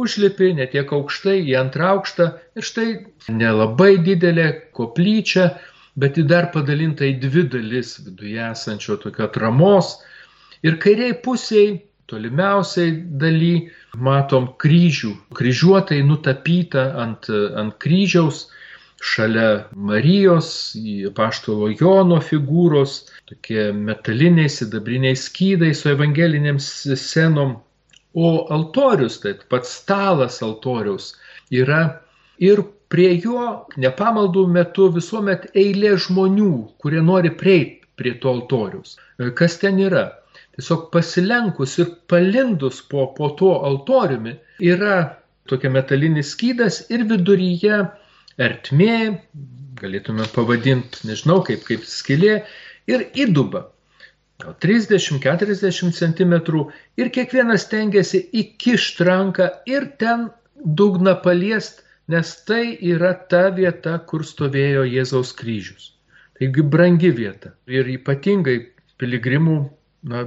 užlipi 0.00 0.52
netiek 0.58 0.90
aukštai 0.92 1.40
į 1.44 1.54
antrą 1.58 1.94
aukštą 1.96 2.28
ir 2.58 2.66
štai 2.66 2.88
nelabai 3.30 3.96
didelė 4.02 4.48
koplyčia, 4.74 5.52
bet 5.96 6.18
ji 6.18 6.24
dar 6.26 6.50
padalinta 6.54 7.06
į 7.06 7.18
dvi 7.22 7.46
dalis 7.50 7.98
viduje 8.02 8.40
esančio 8.50 8.98
tokio 9.02 9.28
atramos. 9.28 9.98
Ir 10.66 10.78
kairiai 10.82 11.14
pusiai, 11.22 11.76
tolimiausiai 12.10 12.96
daly, 13.20 13.70
matom 13.94 14.50
kryžių, 14.60 15.12
kryžiuotai 15.36 16.02
nutapyta 16.06 16.88
ant, 17.00 17.28
ant 17.30 17.76
kryžiaus 17.82 18.48
šalia 19.02 19.64
Marijos, 19.74 20.48
paštolo 21.16 21.70
Jono 21.80 22.20
figūros, 22.22 22.96
tokie 23.30 23.70
metaliniai, 23.72 24.50
sidabriniai 24.52 25.16
skydai 25.18 25.72
su 25.74 25.90
evangelinėm 25.92 26.60
scenom. 26.62 27.58
O 28.14 28.28
altorius, 28.54 29.18
tai 29.22 29.34
pats 29.50 29.72
stalas 29.80 30.38
altoriaus, 30.46 31.14
yra 31.50 31.80
ir 32.38 32.62
prie 32.94 33.16
jo 33.24 33.46
nepamaldų 33.84 34.44
metu 34.56 34.86
visuomet 34.94 35.48
eilė 35.58 35.96
žmonių, 36.04 36.52
kurie 36.78 37.02
nori 37.02 37.32
prieiti 37.40 37.82
prie 37.98 38.14
to 38.22 38.30
altoriaus. 38.30 38.94
Kas 39.40 39.58
ten 39.62 39.80
yra? 39.82 40.04
Tiesiog 40.54 40.86
pasilenkus 40.94 41.74
ir 41.82 41.90
palindus 42.10 42.80
po, 42.90 43.08
po 43.16 43.32
tuo 43.38 43.56
altoriumi 43.66 44.36
yra 44.62 44.98
tokia 45.50 45.70
metalinis 45.74 46.30
skydas 46.36 46.84
ir 46.94 47.02
viduryje 47.10 47.80
ertmė, 48.40 49.20
galėtume 49.80 50.26
pavadinti, 50.34 51.06
nežinau, 51.08 51.40
kaip, 51.46 51.64
kaip 51.68 51.86
skilė 51.88 52.42
ir 52.90 53.06
įduba. 53.26 53.68
30-40 54.44 55.94
cm 55.94 56.34
ir 57.00 57.10
kiekvienas 57.14 57.68
tengiasi 57.70 58.20
įkišti 58.34 59.06
ranką 59.06 59.48
ir 59.70 59.86
ten 60.00 60.28
dugną 60.80 61.14
paliest, 61.22 61.84
nes 62.08 62.34
tai 62.44 62.74
yra 62.82 63.14
ta 63.14 63.48
vieta, 63.54 63.98
kur 64.10 64.26
stovėjo 64.26 64.84
Jėzaus 64.90 65.32
kryžius. 65.38 65.92
Taigi 66.38 66.66
brangi 66.66 67.12
vieta 67.14 67.54
ir 67.70 67.88
ypatingai 67.94 68.58
piligrimų 68.98 69.56
na, 70.10 70.24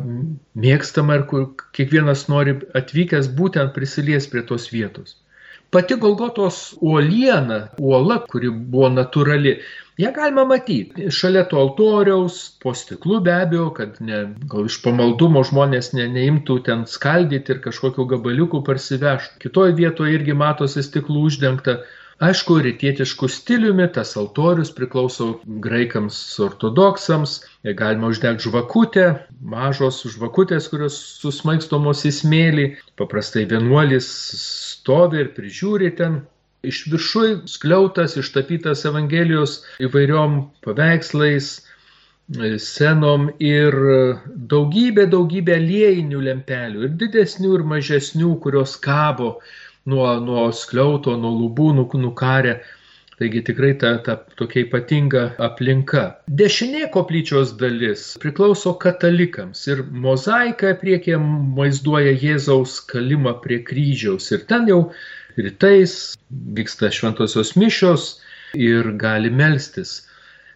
mėgstama 0.56 1.20
ir 1.20 1.28
kur 1.30 1.48
kiekvienas 1.78 2.26
nori 2.32 2.56
atvykęs 2.80 3.30
būtent 3.38 3.76
prisilies 3.76 4.30
prie 4.32 4.44
tos 4.48 4.72
vietos. 4.74 5.18
Pati 5.72 5.96
Golgotos 5.96 6.78
uoliena, 6.82 7.58
uola, 7.84 8.22
kuri 8.32 8.50
buvo 8.50 8.88
natūrali, 8.94 9.52
ją 10.00 10.12
galima 10.16 10.46
matyti. 10.48 11.10
Šalia 11.12 11.44
to 11.52 11.60
altoriaus, 11.60 12.38
po 12.64 12.72
stiklu 12.78 13.20
be 13.26 13.34
abejo, 13.36 13.68
kad 13.76 13.98
ne, 14.00 14.22
gal 14.54 14.70
iš 14.70 14.78
pamaldumo 14.86 15.44
žmonės 15.50 15.92
ne, 15.98 16.08
neimtų 16.14 16.60
ten 16.70 16.86
skaldyti 16.88 17.56
ir 17.56 17.60
kažkokiu 17.66 18.08
gabaliuku 18.14 18.64
parsivežti. 18.70 19.42
Kitoje 19.44 19.76
vietoje 19.82 20.16
irgi 20.16 20.38
matosi 20.40 20.86
stiklų 20.88 21.28
uždengta. 21.32 21.82
Aišku, 22.18 22.56
rytietiškų 22.66 23.28
stiliumi 23.30 23.86
tas 23.94 24.16
altorius 24.18 24.72
priklauso 24.74 25.28
graikams 25.62 26.18
ortodoksams, 26.42 27.36
galima 27.78 28.10
uždegti 28.10 28.48
žvakutę, 28.48 29.04
mažos 29.52 30.00
žvakutės, 30.16 30.66
kurios 30.72 30.98
susmaikstomos 31.22 32.02
į 32.10 32.14
smėlį, 32.18 32.66
paprastai 32.98 33.46
vienuolis 33.52 34.10
stovi 34.34 35.22
ir 35.22 35.30
prižiūri 35.38 35.92
ten. 36.00 36.24
Iš 36.66 36.88
viršui 36.90 37.36
skliautas 37.46 38.18
ištapytas 38.18 38.82
Evangelijos 38.90 39.60
įvairiom 39.86 40.40
paveikslais, 40.66 41.52
senom 42.66 43.30
ir 43.40 43.78
daugybė, 44.56 45.06
daugybė 45.14 45.62
liejinių 45.62 46.26
lempelių, 46.32 46.84
ir 46.90 46.98
didesnių, 47.06 47.54
ir 47.60 47.64
mažesnių, 47.78 48.34
kurios 48.42 48.74
kabo 48.82 49.38
nuo, 49.90 50.08
nuo 50.24 50.50
skliauto, 50.54 51.16
nuo 51.20 51.34
lubų 51.42 51.72
nukarę. 51.80 52.60
Taigi 53.18 53.42
tikrai 53.42 53.72
ta, 53.82 53.96
ta 54.06 54.14
tokia 54.38 54.62
ypatinga 54.68 55.22
aplinka. 55.42 56.04
Dešinė 56.30 56.84
koplyčios 56.94 57.56
dalis 57.58 58.04
priklauso 58.22 58.76
katalikams 58.84 59.64
ir 59.72 59.82
mozaika 60.06 60.76
priekė 60.78 61.18
vaizduoja 61.58 62.14
Jėzaus 62.14 62.76
kalimą 62.92 63.34
prie 63.42 63.58
kryžiaus. 63.66 64.30
Ir 64.38 64.46
ten 64.52 64.70
jau 64.70 64.84
rytais 65.40 65.98
vyksta 66.30 66.92
šventosios 66.94 67.56
mišios 67.58 68.06
ir 68.54 68.94
gali 69.02 69.34
melstis. 69.34 70.04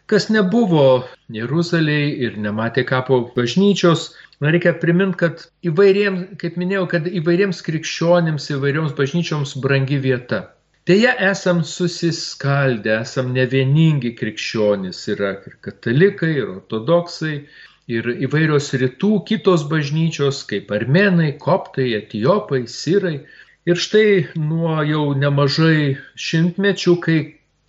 Kas 0.06 0.30
nebuvo 0.30 1.08
Jeruzalėje 1.34 2.14
ir 2.28 2.38
nematė 2.46 2.86
kapo 2.86 3.24
bažnyčios, 3.34 4.12
Na, 4.42 4.50
reikia 4.50 4.74
priminti, 4.82 5.20
kad 5.22 5.44
įvairiems, 5.70 6.32
kaip 6.42 6.56
minėjau, 6.58 6.88
kad 6.90 7.06
įvairiems 7.06 7.60
krikščionims, 7.66 8.48
įvairioms 8.56 8.96
bažnyčioms 8.98 9.54
brangi 9.62 10.00
vieta. 10.02 10.48
Deja, 10.90 11.12
esam 11.30 11.60
susiskaldę, 11.62 12.96
esam 13.04 13.36
ne 13.36 13.46
vieningi 13.52 14.16
krikščionys, 14.18 15.04
yra 15.14 15.36
ir 15.46 15.60
katalikai, 15.68 16.32
ir 16.40 16.56
ortodoksai, 16.56 17.36
ir 17.98 18.10
įvairios 18.28 18.72
rytų 18.82 19.12
kitos 19.30 19.68
bažnyčios, 19.70 20.42
kaip 20.50 20.74
armenai, 20.74 21.36
koptai, 21.46 21.92
etiopai, 22.00 22.64
sirai. 22.66 23.20
Ir 23.70 23.78
štai 23.78 24.34
nuo 24.42 24.80
jau 24.90 25.06
nemažai 25.14 26.00
šimtmečių, 26.18 26.98
kai 27.06 27.20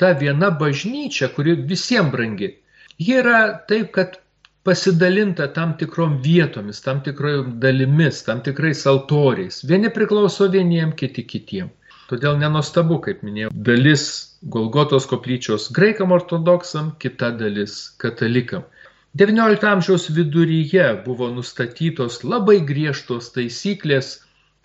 ta 0.01 0.15
viena 0.25 0.49
bažnyčia, 0.65 1.29
kuri 1.37 1.59
visiems 1.69 2.17
brangi, 2.17 2.55
ji 2.97 3.21
yra 3.21 3.43
taip, 3.69 3.93
kad 3.99 4.22
pasidalinta 4.65 5.49
tam 5.55 5.77
tikrom 5.79 6.19
vietomis, 6.23 6.81
tam 6.81 7.01
tikrom 7.03 7.59
dalimis, 7.61 8.23
tam 8.27 8.43
tikrais 8.43 8.87
altoriais. 8.87 9.63
Vieni 9.69 9.91
priklauso 9.91 10.49
vieniem, 10.51 10.93
kiti 10.99 11.25
kitiem. 11.27 11.71
Todėl 12.11 12.37
nenostabu, 12.39 13.01
kaip 13.03 13.23
minėjau, 13.27 13.51
dalis 13.69 14.05
Golgotos 14.55 15.07
koplyčios 15.07 15.69
graikam 15.75 16.13
ortodoksam, 16.13 16.93
kita 16.99 17.31
dalis 17.39 17.77
katalikam. 18.03 18.65
XIX 19.19 19.69
amžiaus 19.71 20.09
viduryje 20.17 20.87
buvo 21.05 21.29
nustatytos 21.31 22.23
labai 22.25 22.59
griežtos 22.71 23.31
taisyklės, 23.35 24.17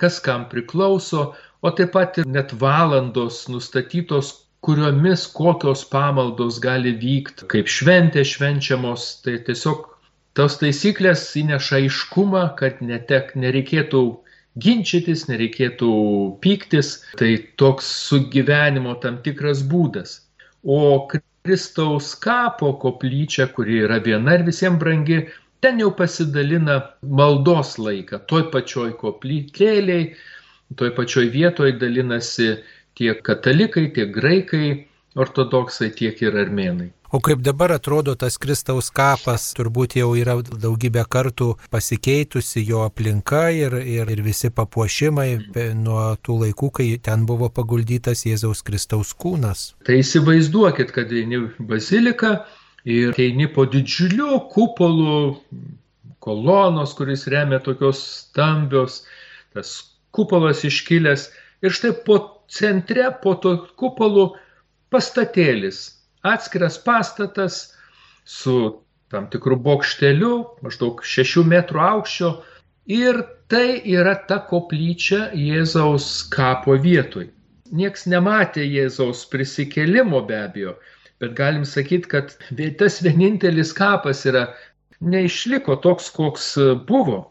kas 0.02 0.20
kam 0.24 0.48
priklauso, 0.50 1.28
o 1.62 1.72
taip 1.78 1.94
pat 1.94 2.18
ir 2.22 2.30
net 2.32 2.54
valandos 2.62 3.46
nustatytos, 3.54 4.34
kuriomis 4.66 5.28
kokios 5.34 5.84
pamaldos 5.92 6.60
gali 6.64 6.94
vykti, 7.02 7.48
kaip 7.52 7.70
šventė 7.72 8.24
švenčiamos, 8.26 9.08
tai 9.26 9.38
tiesiog 9.48 9.86
tos 10.38 10.58
taisyklės 10.62 11.26
įneša 11.42 11.82
aiškumą, 11.82 12.44
kad 12.60 12.82
netek, 12.86 13.34
nereikėtų 13.40 14.04
ginčytis, 14.62 15.28
nereikėtų 15.30 15.92
pyktis, 16.44 16.94
tai 17.20 17.32
toks 17.62 17.90
sugyvenimo 18.10 18.98
tam 19.04 19.22
tikras 19.26 19.64
būdas. 19.72 20.22
O 20.64 21.08
Kristaus 21.12 22.14
kapo 22.20 22.74
koplyčia, 22.82 23.48
kuri 23.54 23.84
yra 23.86 24.02
viena 24.04 24.36
ir 24.38 24.46
visiems 24.48 24.82
brangi, 24.82 25.22
ten 25.64 25.80
jau 25.82 25.92
pasidalina 25.96 26.82
maldos 27.02 27.78
laiką, 27.82 28.20
toj 28.30 28.50
pačioj 28.54 28.92
koplytėliai, 29.00 30.10
toj 30.78 30.92
pačioj 30.98 31.30
vietoje 31.34 31.78
dalinasi 31.80 32.50
tiek 32.98 33.24
katalikai, 33.24 33.88
tiek 33.94 34.14
graikai, 34.14 34.68
ortodoksai, 35.18 35.92
tiek 35.96 36.22
ir 36.22 36.38
armenai. 36.38 36.92
O 37.08 37.22
kaip 37.24 37.40
dabar 37.40 37.72
atrodo 37.72 38.18
tas 38.20 38.36
Kristaus 38.36 38.90
kapas, 38.92 39.46
turbūt 39.56 39.94
jau 39.96 40.10
yra 40.20 40.34
daugybę 40.44 41.06
kartų 41.08 41.54
pasikeitusi 41.72 42.66
jo 42.68 42.82
aplinka 42.84 43.46
ir, 43.56 43.78
ir, 43.80 44.12
ir 44.12 44.22
visi 44.26 44.52
papuošimai 44.52 45.30
nuo 45.80 46.02
tų 46.20 46.36
laikų, 46.42 46.70
kai 46.80 46.90
ten 47.00 47.24
buvo 47.30 47.48
paguldytas 47.48 48.26
Jėzaus 48.28 48.60
Kristaus 48.68 49.14
kūnas. 49.16 49.70
Tai 49.88 50.02
įsivaizduokit, 50.02 50.92
kad 50.92 51.16
eini 51.16 51.46
bazilika 51.72 52.42
ir 52.84 53.16
eini 53.16 53.48
po 53.56 53.64
didžiuliu 53.72 54.42
kupolu, 54.52 55.38
kolonos, 56.20 56.92
kuris 57.00 57.24
remia 57.32 57.64
tokios 57.64 58.04
stambios, 58.26 59.06
tas 59.56 59.78
kupolas 60.12 60.68
iškilęs 60.68 61.30
ir 61.62 61.74
štai 61.74 61.94
po 62.06 62.20
centre, 62.52 63.10
po 63.24 63.36
to 63.42 63.56
kupolu 63.80 64.30
pastatėlis, 64.94 65.80
atskiras 66.24 66.78
pastatas 66.84 67.62
su 68.28 68.84
tam 69.12 69.28
tikru 69.32 69.56
bokšteliu, 69.64 70.34
maždaug 70.64 71.02
6 71.04 71.44
metrų 71.48 71.84
aukščio 71.84 72.32
ir 72.92 73.22
tai 73.52 73.80
yra 73.88 74.16
ta 74.28 74.42
koplyčia 74.50 75.30
Jėzaus 75.36 76.28
kapo 76.34 76.76
vietoj. 76.84 77.30
Niekas 77.72 78.06
nematė 78.08 78.64
Jėzaus 78.64 79.26
prisikelimo 79.32 80.22
be 80.28 80.38
abejo, 80.40 80.76
bet 81.20 81.36
galim 81.40 81.66
sakyti, 81.68 82.08
kad 82.12 82.36
tas 82.80 83.00
vienintelis 83.04 83.74
kapas 83.76 84.26
yra 84.28 84.48
neišliko 85.04 85.78
toks, 85.84 86.10
koks 86.16 86.54
buvo, 86.88 87.26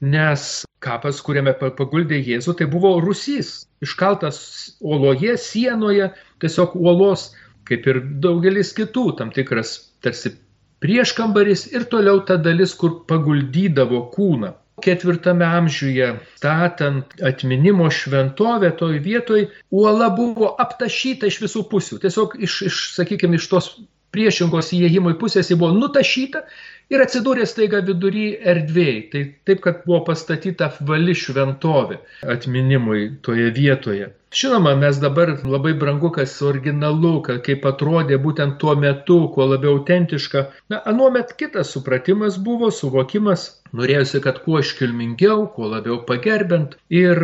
nes 0.00 0.64
kapas, 0.84 1.20
kuriame 1.26 1.54
paguldė 1.58 2.20
Jėzų, 2.22 2.54
tai 2.58 2.68
buvo 2.70 2.94
rusys, 3.02 3.66
iškaltas 3.82 4.38
uoloje, 4.80 5.34
sienoje, 5.42 6.12
tiesiog 6.42 6.76
uolos, 6.78 7.32
kaip 7.68 7.86
ir 7.90 8.00
daugelis 8.22 8.72
kitų, 8.76 9.10
tam 9.18 9.32
tikras 9.34 9.74
tarsi 10.04 10.36
prieškambaris 10.82 11.66
ir 11.74 11.88
toliau 11.90 12.22
ta 12.24 12.38
dalis, 12.38 12.74
kur 12.78 13.02
paguldydavo 13.10 14.06
kūną. 14.14 14.54
Ketvirtame 14.78 15.42
amžiuje 15.42 16.12
statant 16.38 17.16
atminimo 17.26 17.88
šventovę 17.90 18.70
toj 18.78 19.00
vietoj, 19.02 19.48
uola 19.74 20.06
buvo 20.14 20.52
aptašyta 20.62 21.26
iš 21.26 21.40
visų 21.42 21.64
pusių. 21.72 21.98
Tiesiog 22.04 22.36
iš, 22.46 22.60
iš 22.70 22.82
sakykime, 22.94 23.40
iš 23.40 23.48
tos 23.50 23.72
priešingos 24.14 24.72
įėjimo 24.76 25.14
į 25.14 25.18
pusės 25.20 25.50
ji 25.50 25.58
buvo 25.60 25.74
nutašyta 25.76 26.44
ir 26.92 27.04
atsidūrė 27.04 27.46
staiga 27.48 27.82
vidury 27.84 28.28
erdvėjai. 28.52 29.00
Tai 29.12 29.24
taip, 29.48 29.64
kad 29.66 29.82
buvo 29.86 30.02
pastatyta 30.08 30.70
apvali 30.72 31.16
šventovė 31.16 32.00
atminimui 32.36 33.10
toje 33.26 33.50
vietoje. 33.58 34.12
Žinoma, 34.30 34.74
mes 34.76 34.98
dabar 35.00 35.30
labai 35.44 35.72
brangu, 35.72 36.10
kas 36.12 36.34
originalu, 36.44 37.12
kad 37.24 37.38
kaip 37.46 37.64
atrodė 37.70 38.18
būtent 38.20 38.58
tuo 38.60 38.74
metu, 38.76 39.16
kuo 39.32 39.46
labiau 39.48 39.78
autentiška. 39.78 40.42
Na, 40.68 40.80
anuomet 40.92 41.32
kitas 41.40 41.70
supratimas 41.72 42.36
buvo, 42.48 42.68
suvokimas, 42.80 43.46
norėjusi, 43.80 44.20
kad 44.26 44.42
kuo 44.44 44.60
iškilmingiau, 44.64 45.46
kuo 45.54 45.70
labiau 45.72 46.02
pagerbent 46.10 46.76
ir 46.92 47.22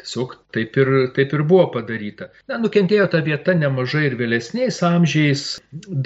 tiesiog 0.00 0.38
taip 0.56 0.80
ir, 0.80 0.94
taip 1.18 1.36
ir 1.36 1.44
buvo 1.52 1.68
padaryta. 1.76 2.30
Na, 2.48 2.56
nukentėjo 2.64 3.10
ta 3.12 3.20
vieta 3.28 3.52
nemažai 3.52 4.06
ir 4.08 4.16
vėlesniais 4.22 4.80
amžiais. 4.88 5.44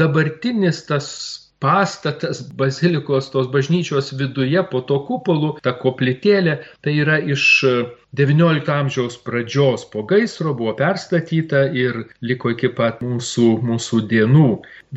Dabartinis 0.02 0.82
tas 0.90 1.12
pastatas 1.62 2.42
bazilikos 2.58 3.30
tos 3.32 3.48
bažnyčios 3.54 4.12
viduje 4.18 4.62
po 4.70 4.80
to 4.88 4.98
kupolu, 5.08 5.52
ta 5.62 5.74
koplytėlė, 5.84 6.56
tai 6.82 6.96
yra 7.04 7.18
iš 7.34 7.44
XIX 8.18 8.72
amžiaus 8.76 9.14
pradžios 9.26 9.86
po 9.92 10.02
gaisro 10.08 10.52
buvo 10.58 10.74
perstatyta 10.80 11.62
ir 11.84 12.02
liko 12.30 12.52
iki 12.56 12.72
pat 12.80 13.00
mūsų, 13.06 13.46
mūsų 13.68 14.02
dienų. 14.10 14.48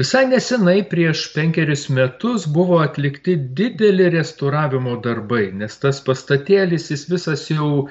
Visai 0.02 0.26
nesenai 0.32 0.82
prieš 0.96 1.28
penkerius 1.38 1.86
metus 2.00 2.50
buvo 2.58 2.82
atlikti 2.88 3.38
dideli 3.62 4.10
restauravimo 4.18 4.98
darbai, 5.06 5.46
nes 5.62 5.80
tas 5.86 6.02
pastatėlis 6.10 6.92
jis 6.92 7.08
visas 7.14 7.48
jau 7.54 7.88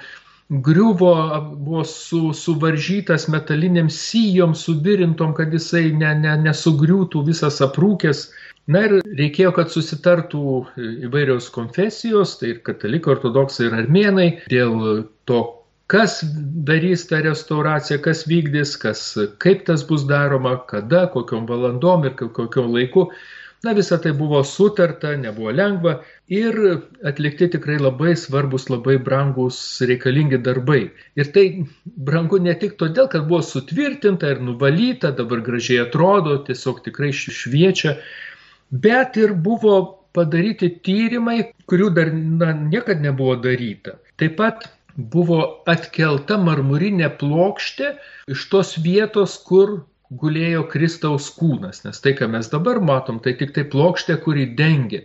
griuvo, 0.48 1.40
buvo 1.56 1.84
su, 1.84 2.32
suvaržytas 2.36 3.28
metaliniam 3.28 3.88
sijom, 3.90 4.54
subirintom, 4.54 5.32
kad 5.34 5.52
jisai 5.52 5.88
ne, 5.96 6.12
ne, 6.20 6.34
nesugriūtų 6.44 7.24
visas 7.26 7.62
aprūkęs. 7.64 8.26
Na 8.70 8.86
ir 8.86 8.94
reikėjo, 9.04 9.50
kad 9.58 9.72
susitartų 9.72 10.44
įvairios 11.04 11.50
konfesijos, 11.52 12.38
tai 12.40 12.54
ir 12.54 12.62
katalikai, 12.64 13.12
ortodoksai 13.18 13.68
ir 13.68 13.76
armenai, 13.82 14.28
dėl 14.48 15.04
to 15.28 15.42
kas 15.92 16.22
darys 16.68 17.04
tą 17.10 17.20
restauraciją, 17.26 18.00
kas 18.06 18.24
vykdys, 18.30 18.76
kas, 18.80 19.06
kaip 19.44 19.66
tas 19.68 19.84
bus 19.84 20.06
daroma, 20.08 20.56
kada, 20.70 21.04
kokiom 21.12 21.44
valandom 21.50 22.08
ir 22.08 22.16
kokiom 22.16 22.72
laiku. 22.72 23.10
Na, 23.64 23.72
visa 23.72 23.96
tai 23.96 24.12
buvo 24.12 24.42
sutarta, 24.44 25.14
nebuvo 25.16 25.52
lengva 25.52 25.94
ir 26.28 26.56
atlikti 27.08 27.48
tikrai 27.54 27.78
labai 27.80 28.12
svarbus, 28.20 28.66
labai 28.68 28.98
brangus, 29.00 29.60
reikalingi 29.88 30.40
darbai. 30.44 30.82
Ir 31.16 31.30
tai 31.32 31.46
brangu 31.84 32.40
ne 32.44 32.52
tik 32.60 32.76
todėl, 32.80 33.08
kad 33.12 33.24
buvo 33.28 33.40
sutvirtinta 33.44 34.34
ir 34.34 34.44
nuvalyta, 34.44 35.14
dabar 35.16 35.40
gražiai 35.46 35.80
atrodo, 35.86 36.36
tiesiog 36.44 36.84
tikrai 36.84 37.12
šviečia, 37.16 37.96
bet 38.74 39.16
ir 39.20 39.34
buvo 39.46 39.76
padaryti 40.14 40.70
tyrimai, 40.86 41.40
kurių 41.70 41.90
dar 41.94 42.12
na, 42.14 42.52
niekad 42.54 43.02
nebuvo 43.02 43.36
daryta. 43.42 43.98
Taip 44.20 44.36
pat 44.38 44.68
buvo 44.94 45.40
atkelta 45.70 46.38
marmurinė 46.38 47.10
plokštė 47.18 47.94
iš 48.30 48.46
tos 48.52 48.76
vietos, 48.82 49.36
kur 49.48 49.80
gulėjo 50.14 50.66
Kristaus 50.70 51.26
kūnas, 51.34 51.82
nes 51.86 51.98
tai, 52.02 52.14
ką 52.14 52.28
mes 52.30 52.50
dabar 52.52 52.78
matom, 52.78 53.18
tai 53.22 53.34
tik 53.38 53.54
tai 53.56 53.64
plokštė, 53.70 54.20
kuri 54.22 54.46
dengia. 54.58 55.02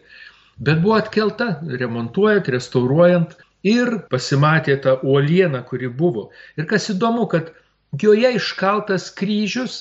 Bet 0.59 0.83
buvo 0.83 0.99
atkelta, 0.99 1.55
remontuojant, 1.81 2.51
restauruojant 2.53 3.37
ir 3.65 3.95
pasimatė 4.11 4.77
ta 4.83 4.97
uoliena, 5.01 5.63
kuri 5.65 5.89
buvo. 5.89 6.29
Ir 6.59 6.67
kas 6.69 6.89
įdomu, 6.93 7.25
kad 7.31 7.53
joje 7.97 8.35
iškaltas 8.37 9.09
kryžius, 9.15 9.79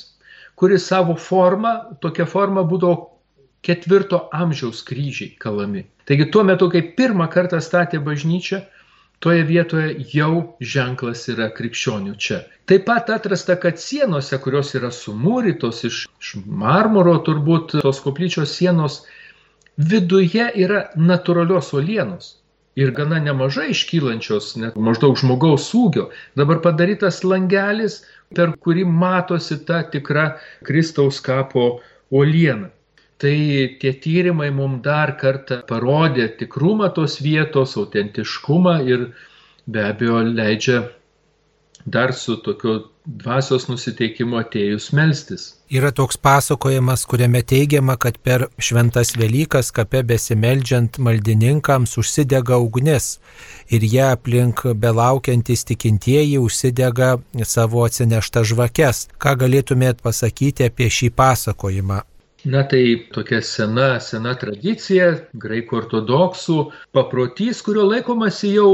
kuris 0.59 0.86
savo 0.89 1.18
formą, 1.18 1.99
tokia 2.01 2.26
forma 2.30 2.64
būdavo 2.66 3.17
ketvirto 3.68 4.24
amžiaus 4.32 4.82
kryžiai 4.88 5.36
kalami. 5.44 5.84
Taigi 6.08 6.30
tuo 6.32 6.42
metu, 6.48 6.70
kai 6.72 6.82
pirmą 6.96 7.28
kartą 7.32 7.60
statė 7.60 8.00
bažnyčią, 8.04 8.62
toje 9.20 9.42
vietoje 9.44 9.94
jau 10.14 10.32
ženklas 10.60 11.26
yra 11.32 11.50
krikščionių 11.54 12.14
čia. 12.16 12.42
Taip 12.70 12.86
pat 12.88 13.10
atrasta, 13.12 13.58
kad 13.60 13.80
sienose, 13.82 14.38
kurios 14.44 14.74
yra 14.78 14.90
sumūrytos 14.94 15.82
iš, 15.88 16.02
iš 16.22 16.34
marmuro, 16.46 17.16
turbūt 17.26 17.78
tos 17.82 18.02
koplyčios 18.04 18.54
sienos, 18.56 19.02
viduje 19.78 20.48
yra 20.64 20.88
natūralios 20.96 21.72
olienos. 21.74 22.36
Ir 22.78 22.92
gana 22.94 23.18
nemažai 23.18 23.72
iškylančios, 23.72 24.52
net 24.62 24.76
maždaug 24.78 25.16
žmogaus 25.18 25.66
ūgio. 25.74 26.08
Dabar 26.38 26.60
padarytas 26.62 27.24
langelis, 27.26 28.04
per 28.36 28.52
kurį 28.54 28.84
matosi 28.86 29.58
ta 29.66 29.82
tikra 29.82 30.28
Kristaus 30.68 31.18
kapo 31.24 31.80
uoliena. 32.14 32.70
Tai 33.18 33.38
tie 33.80 33.92
tyrimai 33.98 34.52
mums 34.54 34.82
dar 34.84 35.16
kartą 35.18 35.62
parodė 35.66 36.28
tikrumą 36.38 36.92
tos 36.94 37.18
vietos, 37.24 37.74
autentiškumą 37.80 38.76
ir 38.86 39.08
be 39.66 39.82
abejo 39.82 40.20
leidžia 40.22 40.84
dar 41.86 42.12
su 42.14 42.36
tokiu 42.44 42.84
dvasios 43.08 43.64
nusiteikimu 43.68 44.36
atėjus 44.38 44.90
melstis. 44.92 45.44
Yra 45.72 45.90
toks 45.96 46.18
pasakojimas, 46.20 47.04
kuriame 47.08 47.40
teigiama, 47.42 47.96
kad 47.96 48.18
per 48.24 48.46
šventas 48.60 49.14
Velykas 49.16 49.72
kape 49.76 50.02
besimeldžiant 50.10 51.00
maldininkams 51.04 51.96
užsidega 52.02 52.58
ugnis 52.60 53.16
ir 53.72 53.86
jie 53.94 54.04
aplink 54.04 54.62
belaukiantys 54.84 55.64
tikintieji 55.72 56.38
užsidega 56.38 57.16
savo 57.44 57.82
atsineštą 57.88 58.44
žvakes. 58.52 59.08
Ką 59.18 59.34
galėtumėt 59.42 60.04
pasakyti 60.04 60.68
apie 60.68 60.92
šį 60.92 61.12
pasakojimą? 61.16 62.04
Na 62.45 62.62
tai 62.62 63.09
tokia 63.11 63.41
sena, 63.43 63.99
sena 63.99 64.30
tradicija, 64.39 65.09
graikų 65.43 65.80
ortodoksų 65.80 66.59
paprotys, 66.95 67.59
kurio 67.66 67.82
laikomasi 67.89 68.53
jau 68.53 68.68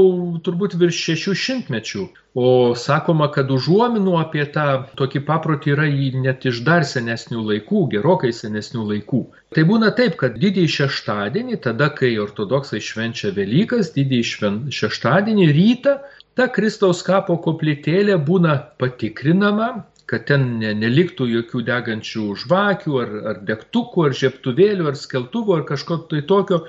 turbūt 0.45 0.75
virš 0.77 0.99
šešių 1.07 1.33
šimtmečių. 1.43 2.03
O 2.37 2.75
sakoma, 2.77 3.31
kad 3.33 3.49
užuominų 3.49 4.19
apie 4.19 4.45
tą 4.53 4.67
tokį 4.99 5.23
paprotį 5.25 5.73
yra 5.73 5.87
net 6.25 6.45
iš 6.45 6.61
dar 6.67 6.85
senesnių 6.85 7.41
laikų, 7.47 7.81
gerokai 7.95 8.29
senesnių 8.35 8.85
laikų. 8.91 9.23
Tai 9.55 9.63
būna 9.71 9.89
taip, 9.97 10.19
kad 10.21 10.37
didįjį 10.37 10.73
šeštadienį, 10.75 11.57
tada 11.65 11.89
kai 11.89 12.13
ortodoksai 12.21 12.83
švenčia 12.83 13.33
Velykas, 13.33 13.95
didįjį 13.97 14.29
šven... 14.33 14.61
šeštadienį 14.69 15.49
rytą, 15.57 15.97
ta 16.37 16.51
Kristaus 16.53 17.01
kapo 17.07 17.39
koplytėlė 17.41 18.19
būna 18.29 18.59
patikrinama, 18.77 19.71
kad 20.09 20.25
ten 20.29 20.47
ne, 20.61 20.73
neliktų 20.77 21.27
jokių 21.31 21.63
degančių 21.67 22.25
žvakių 22.43 22.97
ar, 23.01 23.13
ar 23.31 23.39
degtukų, 23.47 24.09
ar 24.09 24.17
žieptuvėlių, 24.19 24.89
ar 24.91 24.99
skeltuvų, 24.99 25.59
ar 25.59 25.63
kažko 25.69 26.01
tai 26.11 26.21
tokio 26.29 26.65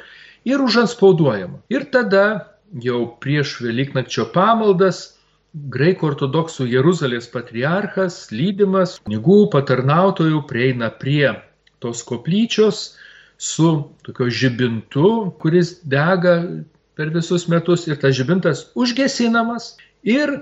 ir 0.49 0.62
užanspauduojama. 0.64 1.61
Ir 1.72 1.89
tada 1.93 2.24
jau 2.82 3.03
prieš 3.22 3.59
Velyknakčio 3.64 4.28
pamaldas 4.34 5.16
graikų 5.72 6.11
ortodoksų 6.11 6.66
Jeruzalės 6.68 7.28
patriarchas, 7.32 8.26
lydimas 8.32 8.99
kunigų 9.05 9.47
patarnautojų, 9.55 10.43
prieina 10.51 10.91
prie 10.93 11.32
tos 11.80 12.03
koplyčios 12.07 12.97
su 13.39 13.70
tokio 14.05 14.28
žibintu, 14.32 15.32
kuris 15.41 15.76
dega 15.84 16.41
per 16.97 17.12
visus 17.12 17.47
metus 17.53 17.87
ir 17.89 18.01
tas 18.01 18.16
žibintas 18.16 18.66
užgesinamas 18.76 19.74
ir 20.05 20.39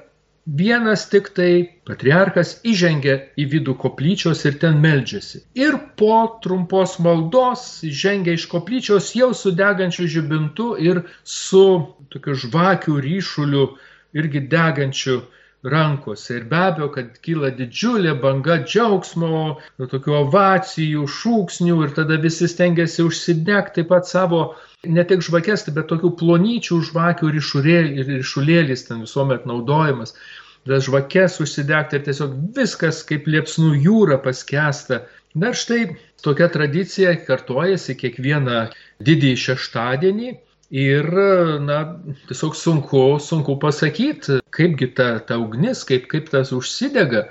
vienas 0.47 1.09
tik 1.09 1.30
tai 1.36 1.51
patriarchas 1.88 2.59
įžengia 2.68 3.16
į 3.40 3.47
vidų 3.55 3.74
koplyčios 3.80 4.45
ir 4.45 4.59
ten 4.61 4.80
meldžiasi. 4.82 5.40
Ir 5.57 5.78
po 5.97 6.40
trumpos 6.45 6.99
maldos 7.01 7.80
žengia 7.84 8.36
iš 8.36 8.47
koplyčios 8.53 9.14
jau 9.16 9.32
su 9.34 9.55
degančiu 9.57 10.07
žibintu 10.07 10.74
ir 10.76 11.03
su 11.24 11.64
tokiu 12.12 12.36
žvakių 12.45 12.99
ryšuliu 13.07 13.70
irgi 14.14 14.45
degančiu 14.53 15.22
rankose. 15.65 16.37
Ir 16.37 16.45
be 16.51 16.61
abejo, 16.69 16.91
kad 16.95 17.17
kyla 17.25 17.51
didžiulė 17.57 18.15
banga 18.21 18.59
džiaugsmo, 18.65 19.41
tokių 19.81 20.17
ovacijų, 20.21 21.07
šūksnių 21.19 21.81
ir 21.87 21.95
tada 21.97 22.19
visi 22.21 22.49
stengiasi 22.51 23.05
užsidegti 23.07 23.81
taip 23.81 23.91
pat 23.93 24.09
savo 24.11 24.45
ne 24.85 25.05
tik 25.09 25.25
žvakes, 25.25 25.67
bet 25.75 25.89
tokių 25.91 26.12
plonyčių 26.21 26.81
žvakių 26.91 27.33
ir 27.33 28.09
ryšulėlis 28.12 28.89
ten 28.89 29.05
visuomet 29.07 29.49
naudojamas. 29.49 30.15
Tas 30.69 30.87
žvakes 30.87 31.41
užsidegti 31.45 31.99
ir 31.99 32.07
tiesiog 32.07 32.37
viskas 32.57 33.03
kaip 33.09 33.29
liepsnų 33.29 33.75
jūra 33.85 34.21
paskesta. 34.25 35.03
Na 35.35 35.51
ir 35.51 35.59
štai 35.59 35.81
tokia 36.25 36.49
tradicija 36.53 37.12
kartojasi 37.27 37.97
kiekvieną 38.01 38.67
didįjį 39.05 39.41
šeštadienį. 39.45 40.31
Ir, 40.73 41.07
na, 41.62 41.81
tiesiog 42.29 42.55
sunku, 42.57 43.03
sunku 43.21 43.59
pasakyti, 43.61 44.41
kaipgi 44.55 44.95
ta, 44.97 45.19
ta 45.21 45.39
ugnis, 45.39 45.85
kaip, 45.89 46.09
kaip 46.12 46.31
tas 46.33 46.55
užsidega. 46.57 47.29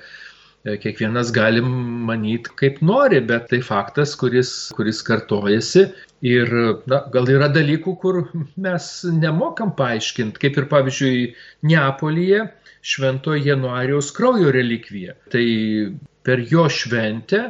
Kiekvienas 0.64 1.34
gali 1.36 1.60
manyti, 1.60 2.54
kaip 2.56 2.78
nori, 2.86 3.20
bet 3.20 3.50
tai 3.52 3.60
faktas, 3.66 4.14
kuris, 4.16 4.54
kuris 4.78 5.02
kartojasi 5.04 5.90
Ir 6.24 6.48
na, 6.88 7.02
gal 7.12 7.28
yra 7.28 7.50
dalykų, 7.52 7.94
kur 8.00 8.20
mes 8.66 8.86
nemokam 9.12 9.74
paaiškinti, 9.76 10.40
kaip 10.40 10.60
ir 10.62 10.70
pavyzdžiui 10.72 11.24
Neapolyje 11.68 12.46
Švento 12.84 13.36
Januarijaus 13.36 14.14
kraujo 14.16 14.54
relikvija. 14.56 15.18
Tai 15.34 15.44
per 16.24 16.46
jo 16.48 16.70
šventę 16.72 17.42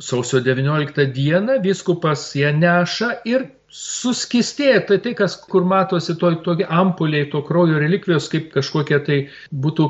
sausio 0.00 0.40
19 0.40 1.04
dieną 1.12 1.58
viskupas 1.64 2.30
ją 2.38 2.54
neša 2.56 3.10
ir 3.28 3.44
suskistėja. 3.72 4.82
Tai 4.88 4.98
tai, 5.04 5.14
kas 5.18 5.36
kur 5.48 5.66
matosi 5.68 6.16
to, 6.20 6.32
tokie 6.46 6.66
ampuliai, 6.68 7.28
to 7.32 7.42
kraujo 7.46 7.80
relikvijos, 7.82 8.28
kaip 8.32 8.50
kažkokie 8.54 8.98
tai 9.06 9.18
būtų 9.64 9.88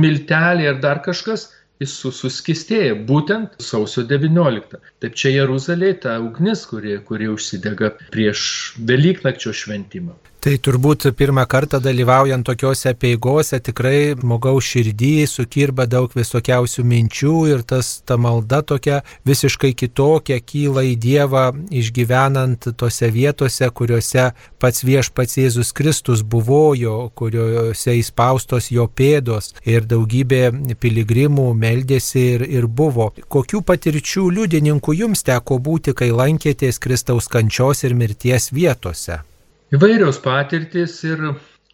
milteliai 0.00 0.70
ar 0.72 0.80
dar 0.84 1.02
kažkas, 1.06 1.48
jis 1.82 1.96
suskistėja 2.20 2.96
būtent 3.08 3.60
sausio 3.64 4.04
19. 4.08 4.80
Taip 5.02 5.20
čia 5.20 5.34
Jeruzalėje 5.40 6.00
ta 6.06 6.18
ugnis, 6.22 6.66
kuri, 6.70 6.98
kuri 7.06 7.30
užsidega 7.32 7.94
prieš 8.14 8.42
Velyknakčio 8.90 9.54
šventimą. 9.56 10.14
Tai 10.40 10.54
turbūt 10.56 11.04
pirmą 11.20 11.42
kartą 11.44 11.82
dalyvaujant 11.84 12.46
tokiuose 12.48 12.94
peigose 12.96 13.58
tikrai 13.60 14.14
žmogaus 14.16 14.64
širdį 14.72 15.26
sukirba 15.28 15.84
daug 15.84 16.16
visokiausių 16.16 16.84
minčių 16.92 17.34
ir 17.50 17.60
tas 17.68 17.90
ta 18.08 18.16
malda 18.16 18.62
tokia 18.64 19.02
visiškai 19.28 19.74
kitokia 19.76 20.40
kyla 20.40 20.86
į 20.88 20.96
Dievą 21.04 21.44
išgyvenant 21.82 22.70
tose 22.80 23.12
vietose, 23.12 23.68
kuriuose 23.68 24.30
pats 24.56 24.80
viešpats 24.88 25.36
Jėzus 25.42 25.74
Kristus 25.76 26.24
buvojo, 26.24 27.10
kuriuose 27.12 28.00
įspaustos 28.00 28.72
jo 28.72 28.88
pėdos 28.88 29.52
ir 29.68 29.84
daugybė 29.92 30.44
piligrimų 30.80 31.50
meldėsi 31.52 32.28
ir, 32.38 32.48
ir 32.48 32.64
buvo. 32.64 33.12
Kokių 33.28 33.60
patirčių 33.60 34.30
liudininkų 34.40 35.02
jums 35.04 35.20
teko 35.20 35.60
būti, 35.60 35.92
kai 35.92 36.14
lankėtės 36.16 36.80
Kristaus 36.80 37.28
kančios 37.28 37.84
ir 37.84 37.92
mirties 37.92 38.54
vietose? 38.56 39.26
Įvairios 39.74 40.20
patirtys 40.24 40.98
ir 41.08 41.22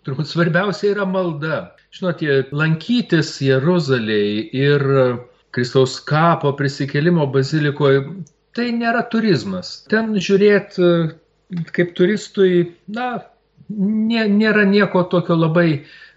turbūt 0.07 0.31
svarbiausia 0.31 0.93
yra 0.95 1.07
malda. 1.09 1.61
Žinote, 1.97 2.43
lankytis 2.53 3.37
Jeruzalėje 3.45 4.49
ir 4.57 4.87
Kristaus 5.57 5.99
kapo 6.05 6.53
prisikelimo 6.59 7.27
bazilikoje 7.33 8.03
tai 8.57 8.71
nėra 8.77 9.07
turizmas. 9.13 9.79
Ten 9.89 10.13
žiūrėti 10.17 10.91
kaip 11.77 11.95
turistui, 11.97 12.73
na, 12.91 13.23
nė, 13.71 14.27
nėra 14.33 14.67
nieko 14.69 15.07
tokio 15.13 15.37
labai 15.39 15.69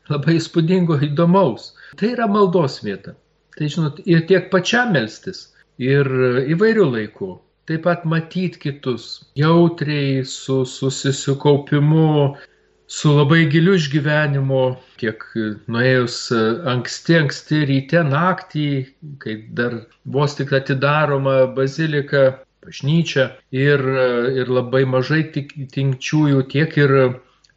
labai 0.09 0.37
įspūdingo, 0.39 0.97
įdomaus. 1.05 1.73
Tai 1.99 2.13
yra 2.15 2.27
maldos 2.29 2.79
vieta. 2.85 3.15
Tai 3.57 3.69
žinot, 3.69 4.01
ir 4.09 4.25
tiek 4.29 4.49
pačiam 4.53 4.93
melstis, 4.95 5.49
ir 5.81 6.09
įvairių 6.55 6.87
laikų. 6.95 7.31
Taip 7.69 7.83
pat 7.85 8.05
matyti 8.09 8.57
kitus, 8.57 9.03
jautriai, 9.37 10.23
su 10.25 10.63
susikaupimu, 10.65 12.35
su 12.89 13.11
labai 13.13 13.43
giliu 13.53 13.75
išgyvenimu, 13.77 14.61
tiek 14.97 15.21
nuėjus 15.69 16.15
anksti, 16.73 17.19
anksti 17.19 17.61
ryte, 17.69 18.01
naktį, 18.09 18.65
kai 19.21 19.37
dar 19.61 19.77
vos 20.17 20.33
tik 20.39 20.55
atidaroma 20.57 21.35
bazilika, 21.59 22.23
bažnyčia 22.65 23.29
ir, 23.53 23.85
ir 24.41 24.49
labai 24.49 24.81
mažai 24.89 25.21
tik, 25.37 25.53
tinkčiųjų, 25.77 26.43
tiek 26.49 26.73
ir 26.81 26.97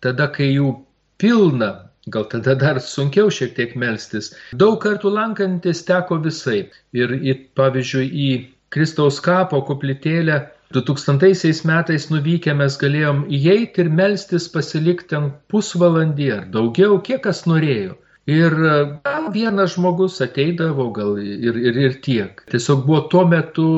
tada, 0.04 0.28
kai 0.36 0.52
jų 0.52 0.74
pilna, 1.16 1.72
gal 2.12 2.28
tada 2.28 2.54
dar 2.66 2.84
sunkiau 2.84 3.32
šiek 3.32 3.56
tiek 3.56 3.76
melstis. 3.80 4.34
Daug 4.52 4.76
kartų 4.84 5.16
lankantis 5.16 5.86
teko 5.88 6.20
visai. 6.20 6.66
Ir, 6.92 7.16
ir 7.32 7.46
pavyzdžiui, 7.56 8.08
į 8.12 8.28
Kristaus 8.72 9.20
kapo 9.24 9.60
koplytėlę 9.68 10.38
2000 10.72 11.66
metais 11.68 12.06
nuvykę 12.10 12.54
mes 12.56 12.78
galėjom 12.80 13.26
įeiti 13.28 13.84
ir 13.84 13.90
melstis 13.98 14.48
pasilikti 14.52 15.10
ten 15.12 15.28
pusvalandį 15.52 16.30
ar 16.36 16.46
daugiau, 16.54 16.96
kiek 17.04 17.20
kas 17.26 17.44
norėjo. 17.50 17.98
Ir 18.30 18.54
gal 19.02 19.24
vienas 19.34 19.74
žmogus 19.74 20.20
ateidavo, 20.22 20.86
gal 20.94 21.16
ir, 21.18 21.56
ir, 21.58 21.78
ir 21.86 21.96
tiek. 22.04 22.38
Tiesiog 22.52 22.84
buvo 22.86 23.00
tuo 23.10 23.24
metu 23.26 23.68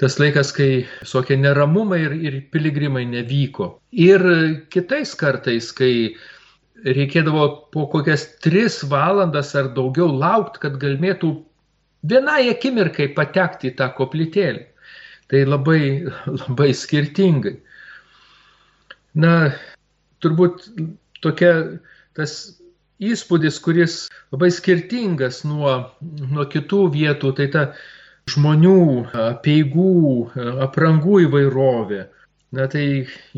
tas 0.00 0.16
laikas, 0.18 0.54
kai 0.56 0.86
visokie 1.02 1.36
neramumai 1.36 2.00
ir, 2.06 2.14
ir 2.30 2.38
piligrimai 2.50 3.04
nevyko. 3.10 3.74
Ir 3.92 4.24
kitais 4.72 5.12
kartais, 5.20 5.68
kai 5.76 6.16
reikėdavo 6.80 7.44
po 7.74 7.84
kokias 7.92 8.24
tris 8.40 8.80
valandas 8.88 9.52
ar 9.54 9.68
daugiau 9.76 10.08
laukti, 10.08 10.64
kad 10.64 10.80
galėtų 10.80 11.34
vienai 12.02 12.48
akimirkai 12.50 13.10
patekti 13.16 13.70
į 13.70 13.76
tą 13.80 13.90
koplytėlį. 13.96 14.66
Tai 15.30 15.44
labai, 15.46 15.82
labai 16.26 16.70
skirtingai. 16.74 17.54
Na, 19.20 19.34
turbūt 20.22 20.66
tokia 21.22 21.52
tas 22.18 22.34
įspūdis, 23.00 23.58
kuris 23.64 23.94
labai 24.34 24.50
skirtingas 24.52 25.42
nuo, 25.46 25.72
nuo 26.02 26.46
kitų 26.50 26.82
vietų, 26.96 27.32
tai 27.38 27.46
ta 27.54 27.64
žmonių, 28.30 28.80
peigų, 29.44 29.92
aprangų 30.66 31.22
įvairovė. 31.26 32.04
Na 32.50 32.66
tai 32.66 32.84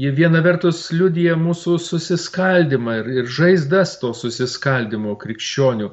jie 0.00 0.10
viena 0.16 0.40
vertus 0.40 0.86
liudija 0.92 1.34
mūsų 1.36 1.76
susiskaldimą 1.84 2.94
ir, 3.02 3.10
ir 3.20 3.26
žaizdas 3.28 3.98
to 4.00 4.14
susiskaldimo 4.16 5.12
krikščionių, 5.20 5.90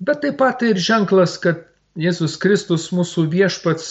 bet 0.00 0.22
taip 0.24 0.38
pat 0.40 0.62
tai 0.62 0.70
ir 0.72 0.80
ženklas, 0.80 1.36
kad 1.42 1.66
Jėzus 1.96 2.36
Kristus 2.40 2.90
mūsų 2.92 3.26
viešpats 3.32 3.88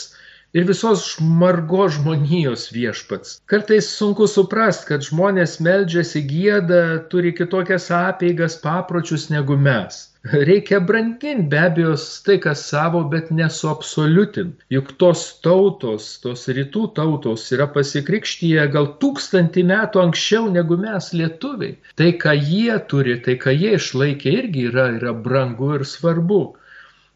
ir 0.55 0.65
visos 0.69 1.03
žmargo 1.11 1.85
žmonijos 1.91 2.69
viešpats. 2.71 3.39
Kartais 3.51 3.87
sunku 3.91 4.27
suprast, 4.31 4.85
kad 4.89 5.03
žmonės 5.03 5.57
meldžiasi 5.67 6.21
gėdą, 6.29 6.81
turi 7.11 7.33
kitokias 7.35 7.89
apeigas, 7.91 8.55
papročius 8.61 9.27
negu 9.33 9.57
mes. 9.67 10.05
Reikia 10.49 10.79
branginti 10.81 11.49
be 11.49 11.59
abejo 11.61 11.97
tai, 12.25 12.37
kas 12.45 12.63
savo, 12.69 13.03
bet 13.11 13.27
nesuabsoliutinti. 13.39 14.65
Juk 14.73 14.95
tos 15.01 15.25
tautos, 15.45 16.07
tos 16.23 16.47
rytų 16.57 16.87
tautos 16.97 17.43
yra 17.57 17.67
pasikrikštyje 17.75 18.65
gal 18.73 18.89
tūkstantį 19.03 19.67
metų 19.73 20.01
anksčiau 20.07 20.49
negu 20.55 20.79
mes 20.81 21.11
lietuviai. 21.13 21.77
Tai, 21.99 22.09
ką 22.23 22.33
jie 22.39 22.79
turi, 22.89 23.19
tai, 23.27 23.37
ką 23.43 23.53
jie 23.53 23.75
išlaikė, 23.77 24.37
irgi 24.39 24.69
yra, 24.71 24.87
yra 24.97 25.13
brangu 25.27 25.75
ir 25.77 25.85
svarbu. 25.95 26.43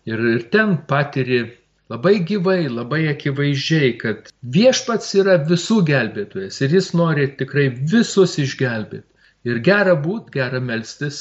Ir, 0.06 0.20
ir 0.36 0.46
ten 0.52 0.78
patiri 0.88 1.42
labai 1.90 2.20
gyvai, 2.32 2.70
labai 2.70 3.02
akivaizdžiai, 3.12 3.92
kad 4.02 4.32
viešpats 4.56 5.12
yra 5.20 5.38
visų 5.50 5.82
gelbėtojas 5.90 6.62
ir 6.64 6.76
jis 6.78 6.92
nori 6.98 7.28
tikrai 7.42 7.68
visus 7.94 8.38
išgelbėti. 8.42 9.06
Ir 9.48 9.62
gera 9.66 9.96
būt, 9.96 10.30
gera 10.36 10.60
melstis 10.60 11.20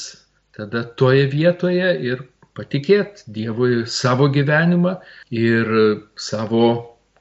tada 0.55 0.83
toje 1.01 1.27
vietoje 1.31 1.91
ir 2.11 2.23
patikėti 2.57 3.31
Dievui 3.35 3.85
savo 3.87 4.27
gyvenimą 4.35 4.97
ir 5.31 5.69
savo 6.19 6.65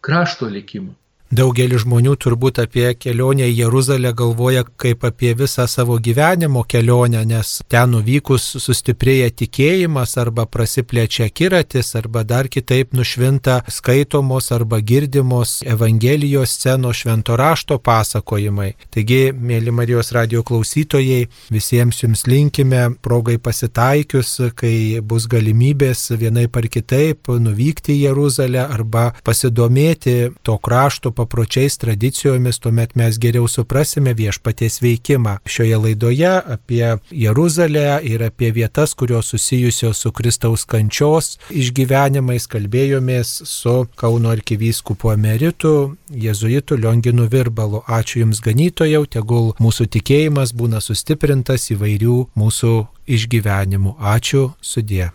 krašto 0.03 0.49
likimą. 0.51 0.95
Daugelis 1.29 1.83
žmonių 1.83 2.15
turbūt 2.17 2.57
apie 2.63 2.87
kelionę 2.97 3.45
į 3.51 3.59
Jeruzalę 3.59 4.15
galvoja 4.17 4.63
kaip 4.81 5.03
apie 5.05 5.35
visą 5.37 5.67
savo 5.69 5.99
gyvenimo 6.01 6.63
kelionę, 6.65 7.21
nes 7.29 7.59
ten 7.69 7.91
nuvykus 7.93 8.47
sustiprėja 8.65 9.29
tikėjimas 9.37 10.17
arba 10.17 10.47
prasiplečia 10.49 11.27
kiratis 11.29 11.93
arba 12.01 12.23
dar 12.25 12.49
kitaip 12.49 12.97
nušvinta 12.97 13.59
skaitomos 13.69 14.49
arba 14.57 14.79
girdimos 14.81 15.59
Evangelijos 15.69 16.55
scenos 16.57 17.03
švento 17.03 17.37
rašto 17.37 17.77
pasakojimai. 17.77 18.71
Taigi, 18.89 19.21
mėly 19.37 19.69
Marijos 19.69 20.15
radio 20.17 20.41
klausytojai, 20.41 21.29
visiems 21.53 22.01
jums 22.07 22.25
linkime 22.25 22.87
progai 23.05 23.37
pasitaikius, 23.37 24.33
kai 24.57 25.05
bus 25.05 25.29
galimybės 25.29 26.07
vienai 26.17 26.49
par 26.49 26.71
kitaip 26.73 27.29
nuvykti 27.29 27.99
į 27.99 28.01
Jeruzalę 28.07 28.65
arba 28.65 29.11
pasidomėti 29.29 30.19
to 30.41 30.57
krašto 30.57 31.13
papročiais, 31.19 31.77
tradicijomis, 31.83 32.61
tuomet 32.63 32.95
mes 32.99 33.19
geriau 33.21 33.49
suprasime 33.51 34.15
viešpaties 34.19 34.81
veikimą. 34.85 35.39
Šioje 35.49 35.81
laidoje 35.85 36.31
apie 36.55 36.97
Jeruzalę 37.11 38.01
ir 38.07 38.23
apie 38.27 38.53
vietas, 38.55 38.95
kurios 38.95 39.33
susijusios 39.35 40.03
su 40.05 40.13
Kristaus 40.15 40.65
kančios 40.69 41.37
išgyvenimais 41.51 42.49
kalbėjomės 42.51 43.35
su 43.49 43.77
Kauno 43.99 44.33
arkivyskupu 44.37 45.13
emeritu 45.15 45.75
Jėzuitu 46.11 46.79
Lionginu 46.79 47.29
Virbalu. 47.31 47.83
Ačiū 47.87 48.23
Jums 48.23 48.43
ganytojau, 48.45 49.05
tegul 49.07 49.51
mūsų 49.63 49.89
tikėjimas 49.99 50.55
būna 50.57 50.83
sustiprintas 50.85 51.71
įvairių 51.75 52.21
mūsų 52.39 52.75
išgyvenimų. 53.19 53.97
Ačiū, 54.15 54.53
sudė. 54.61 55.11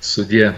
Sudė. 0.00 0.52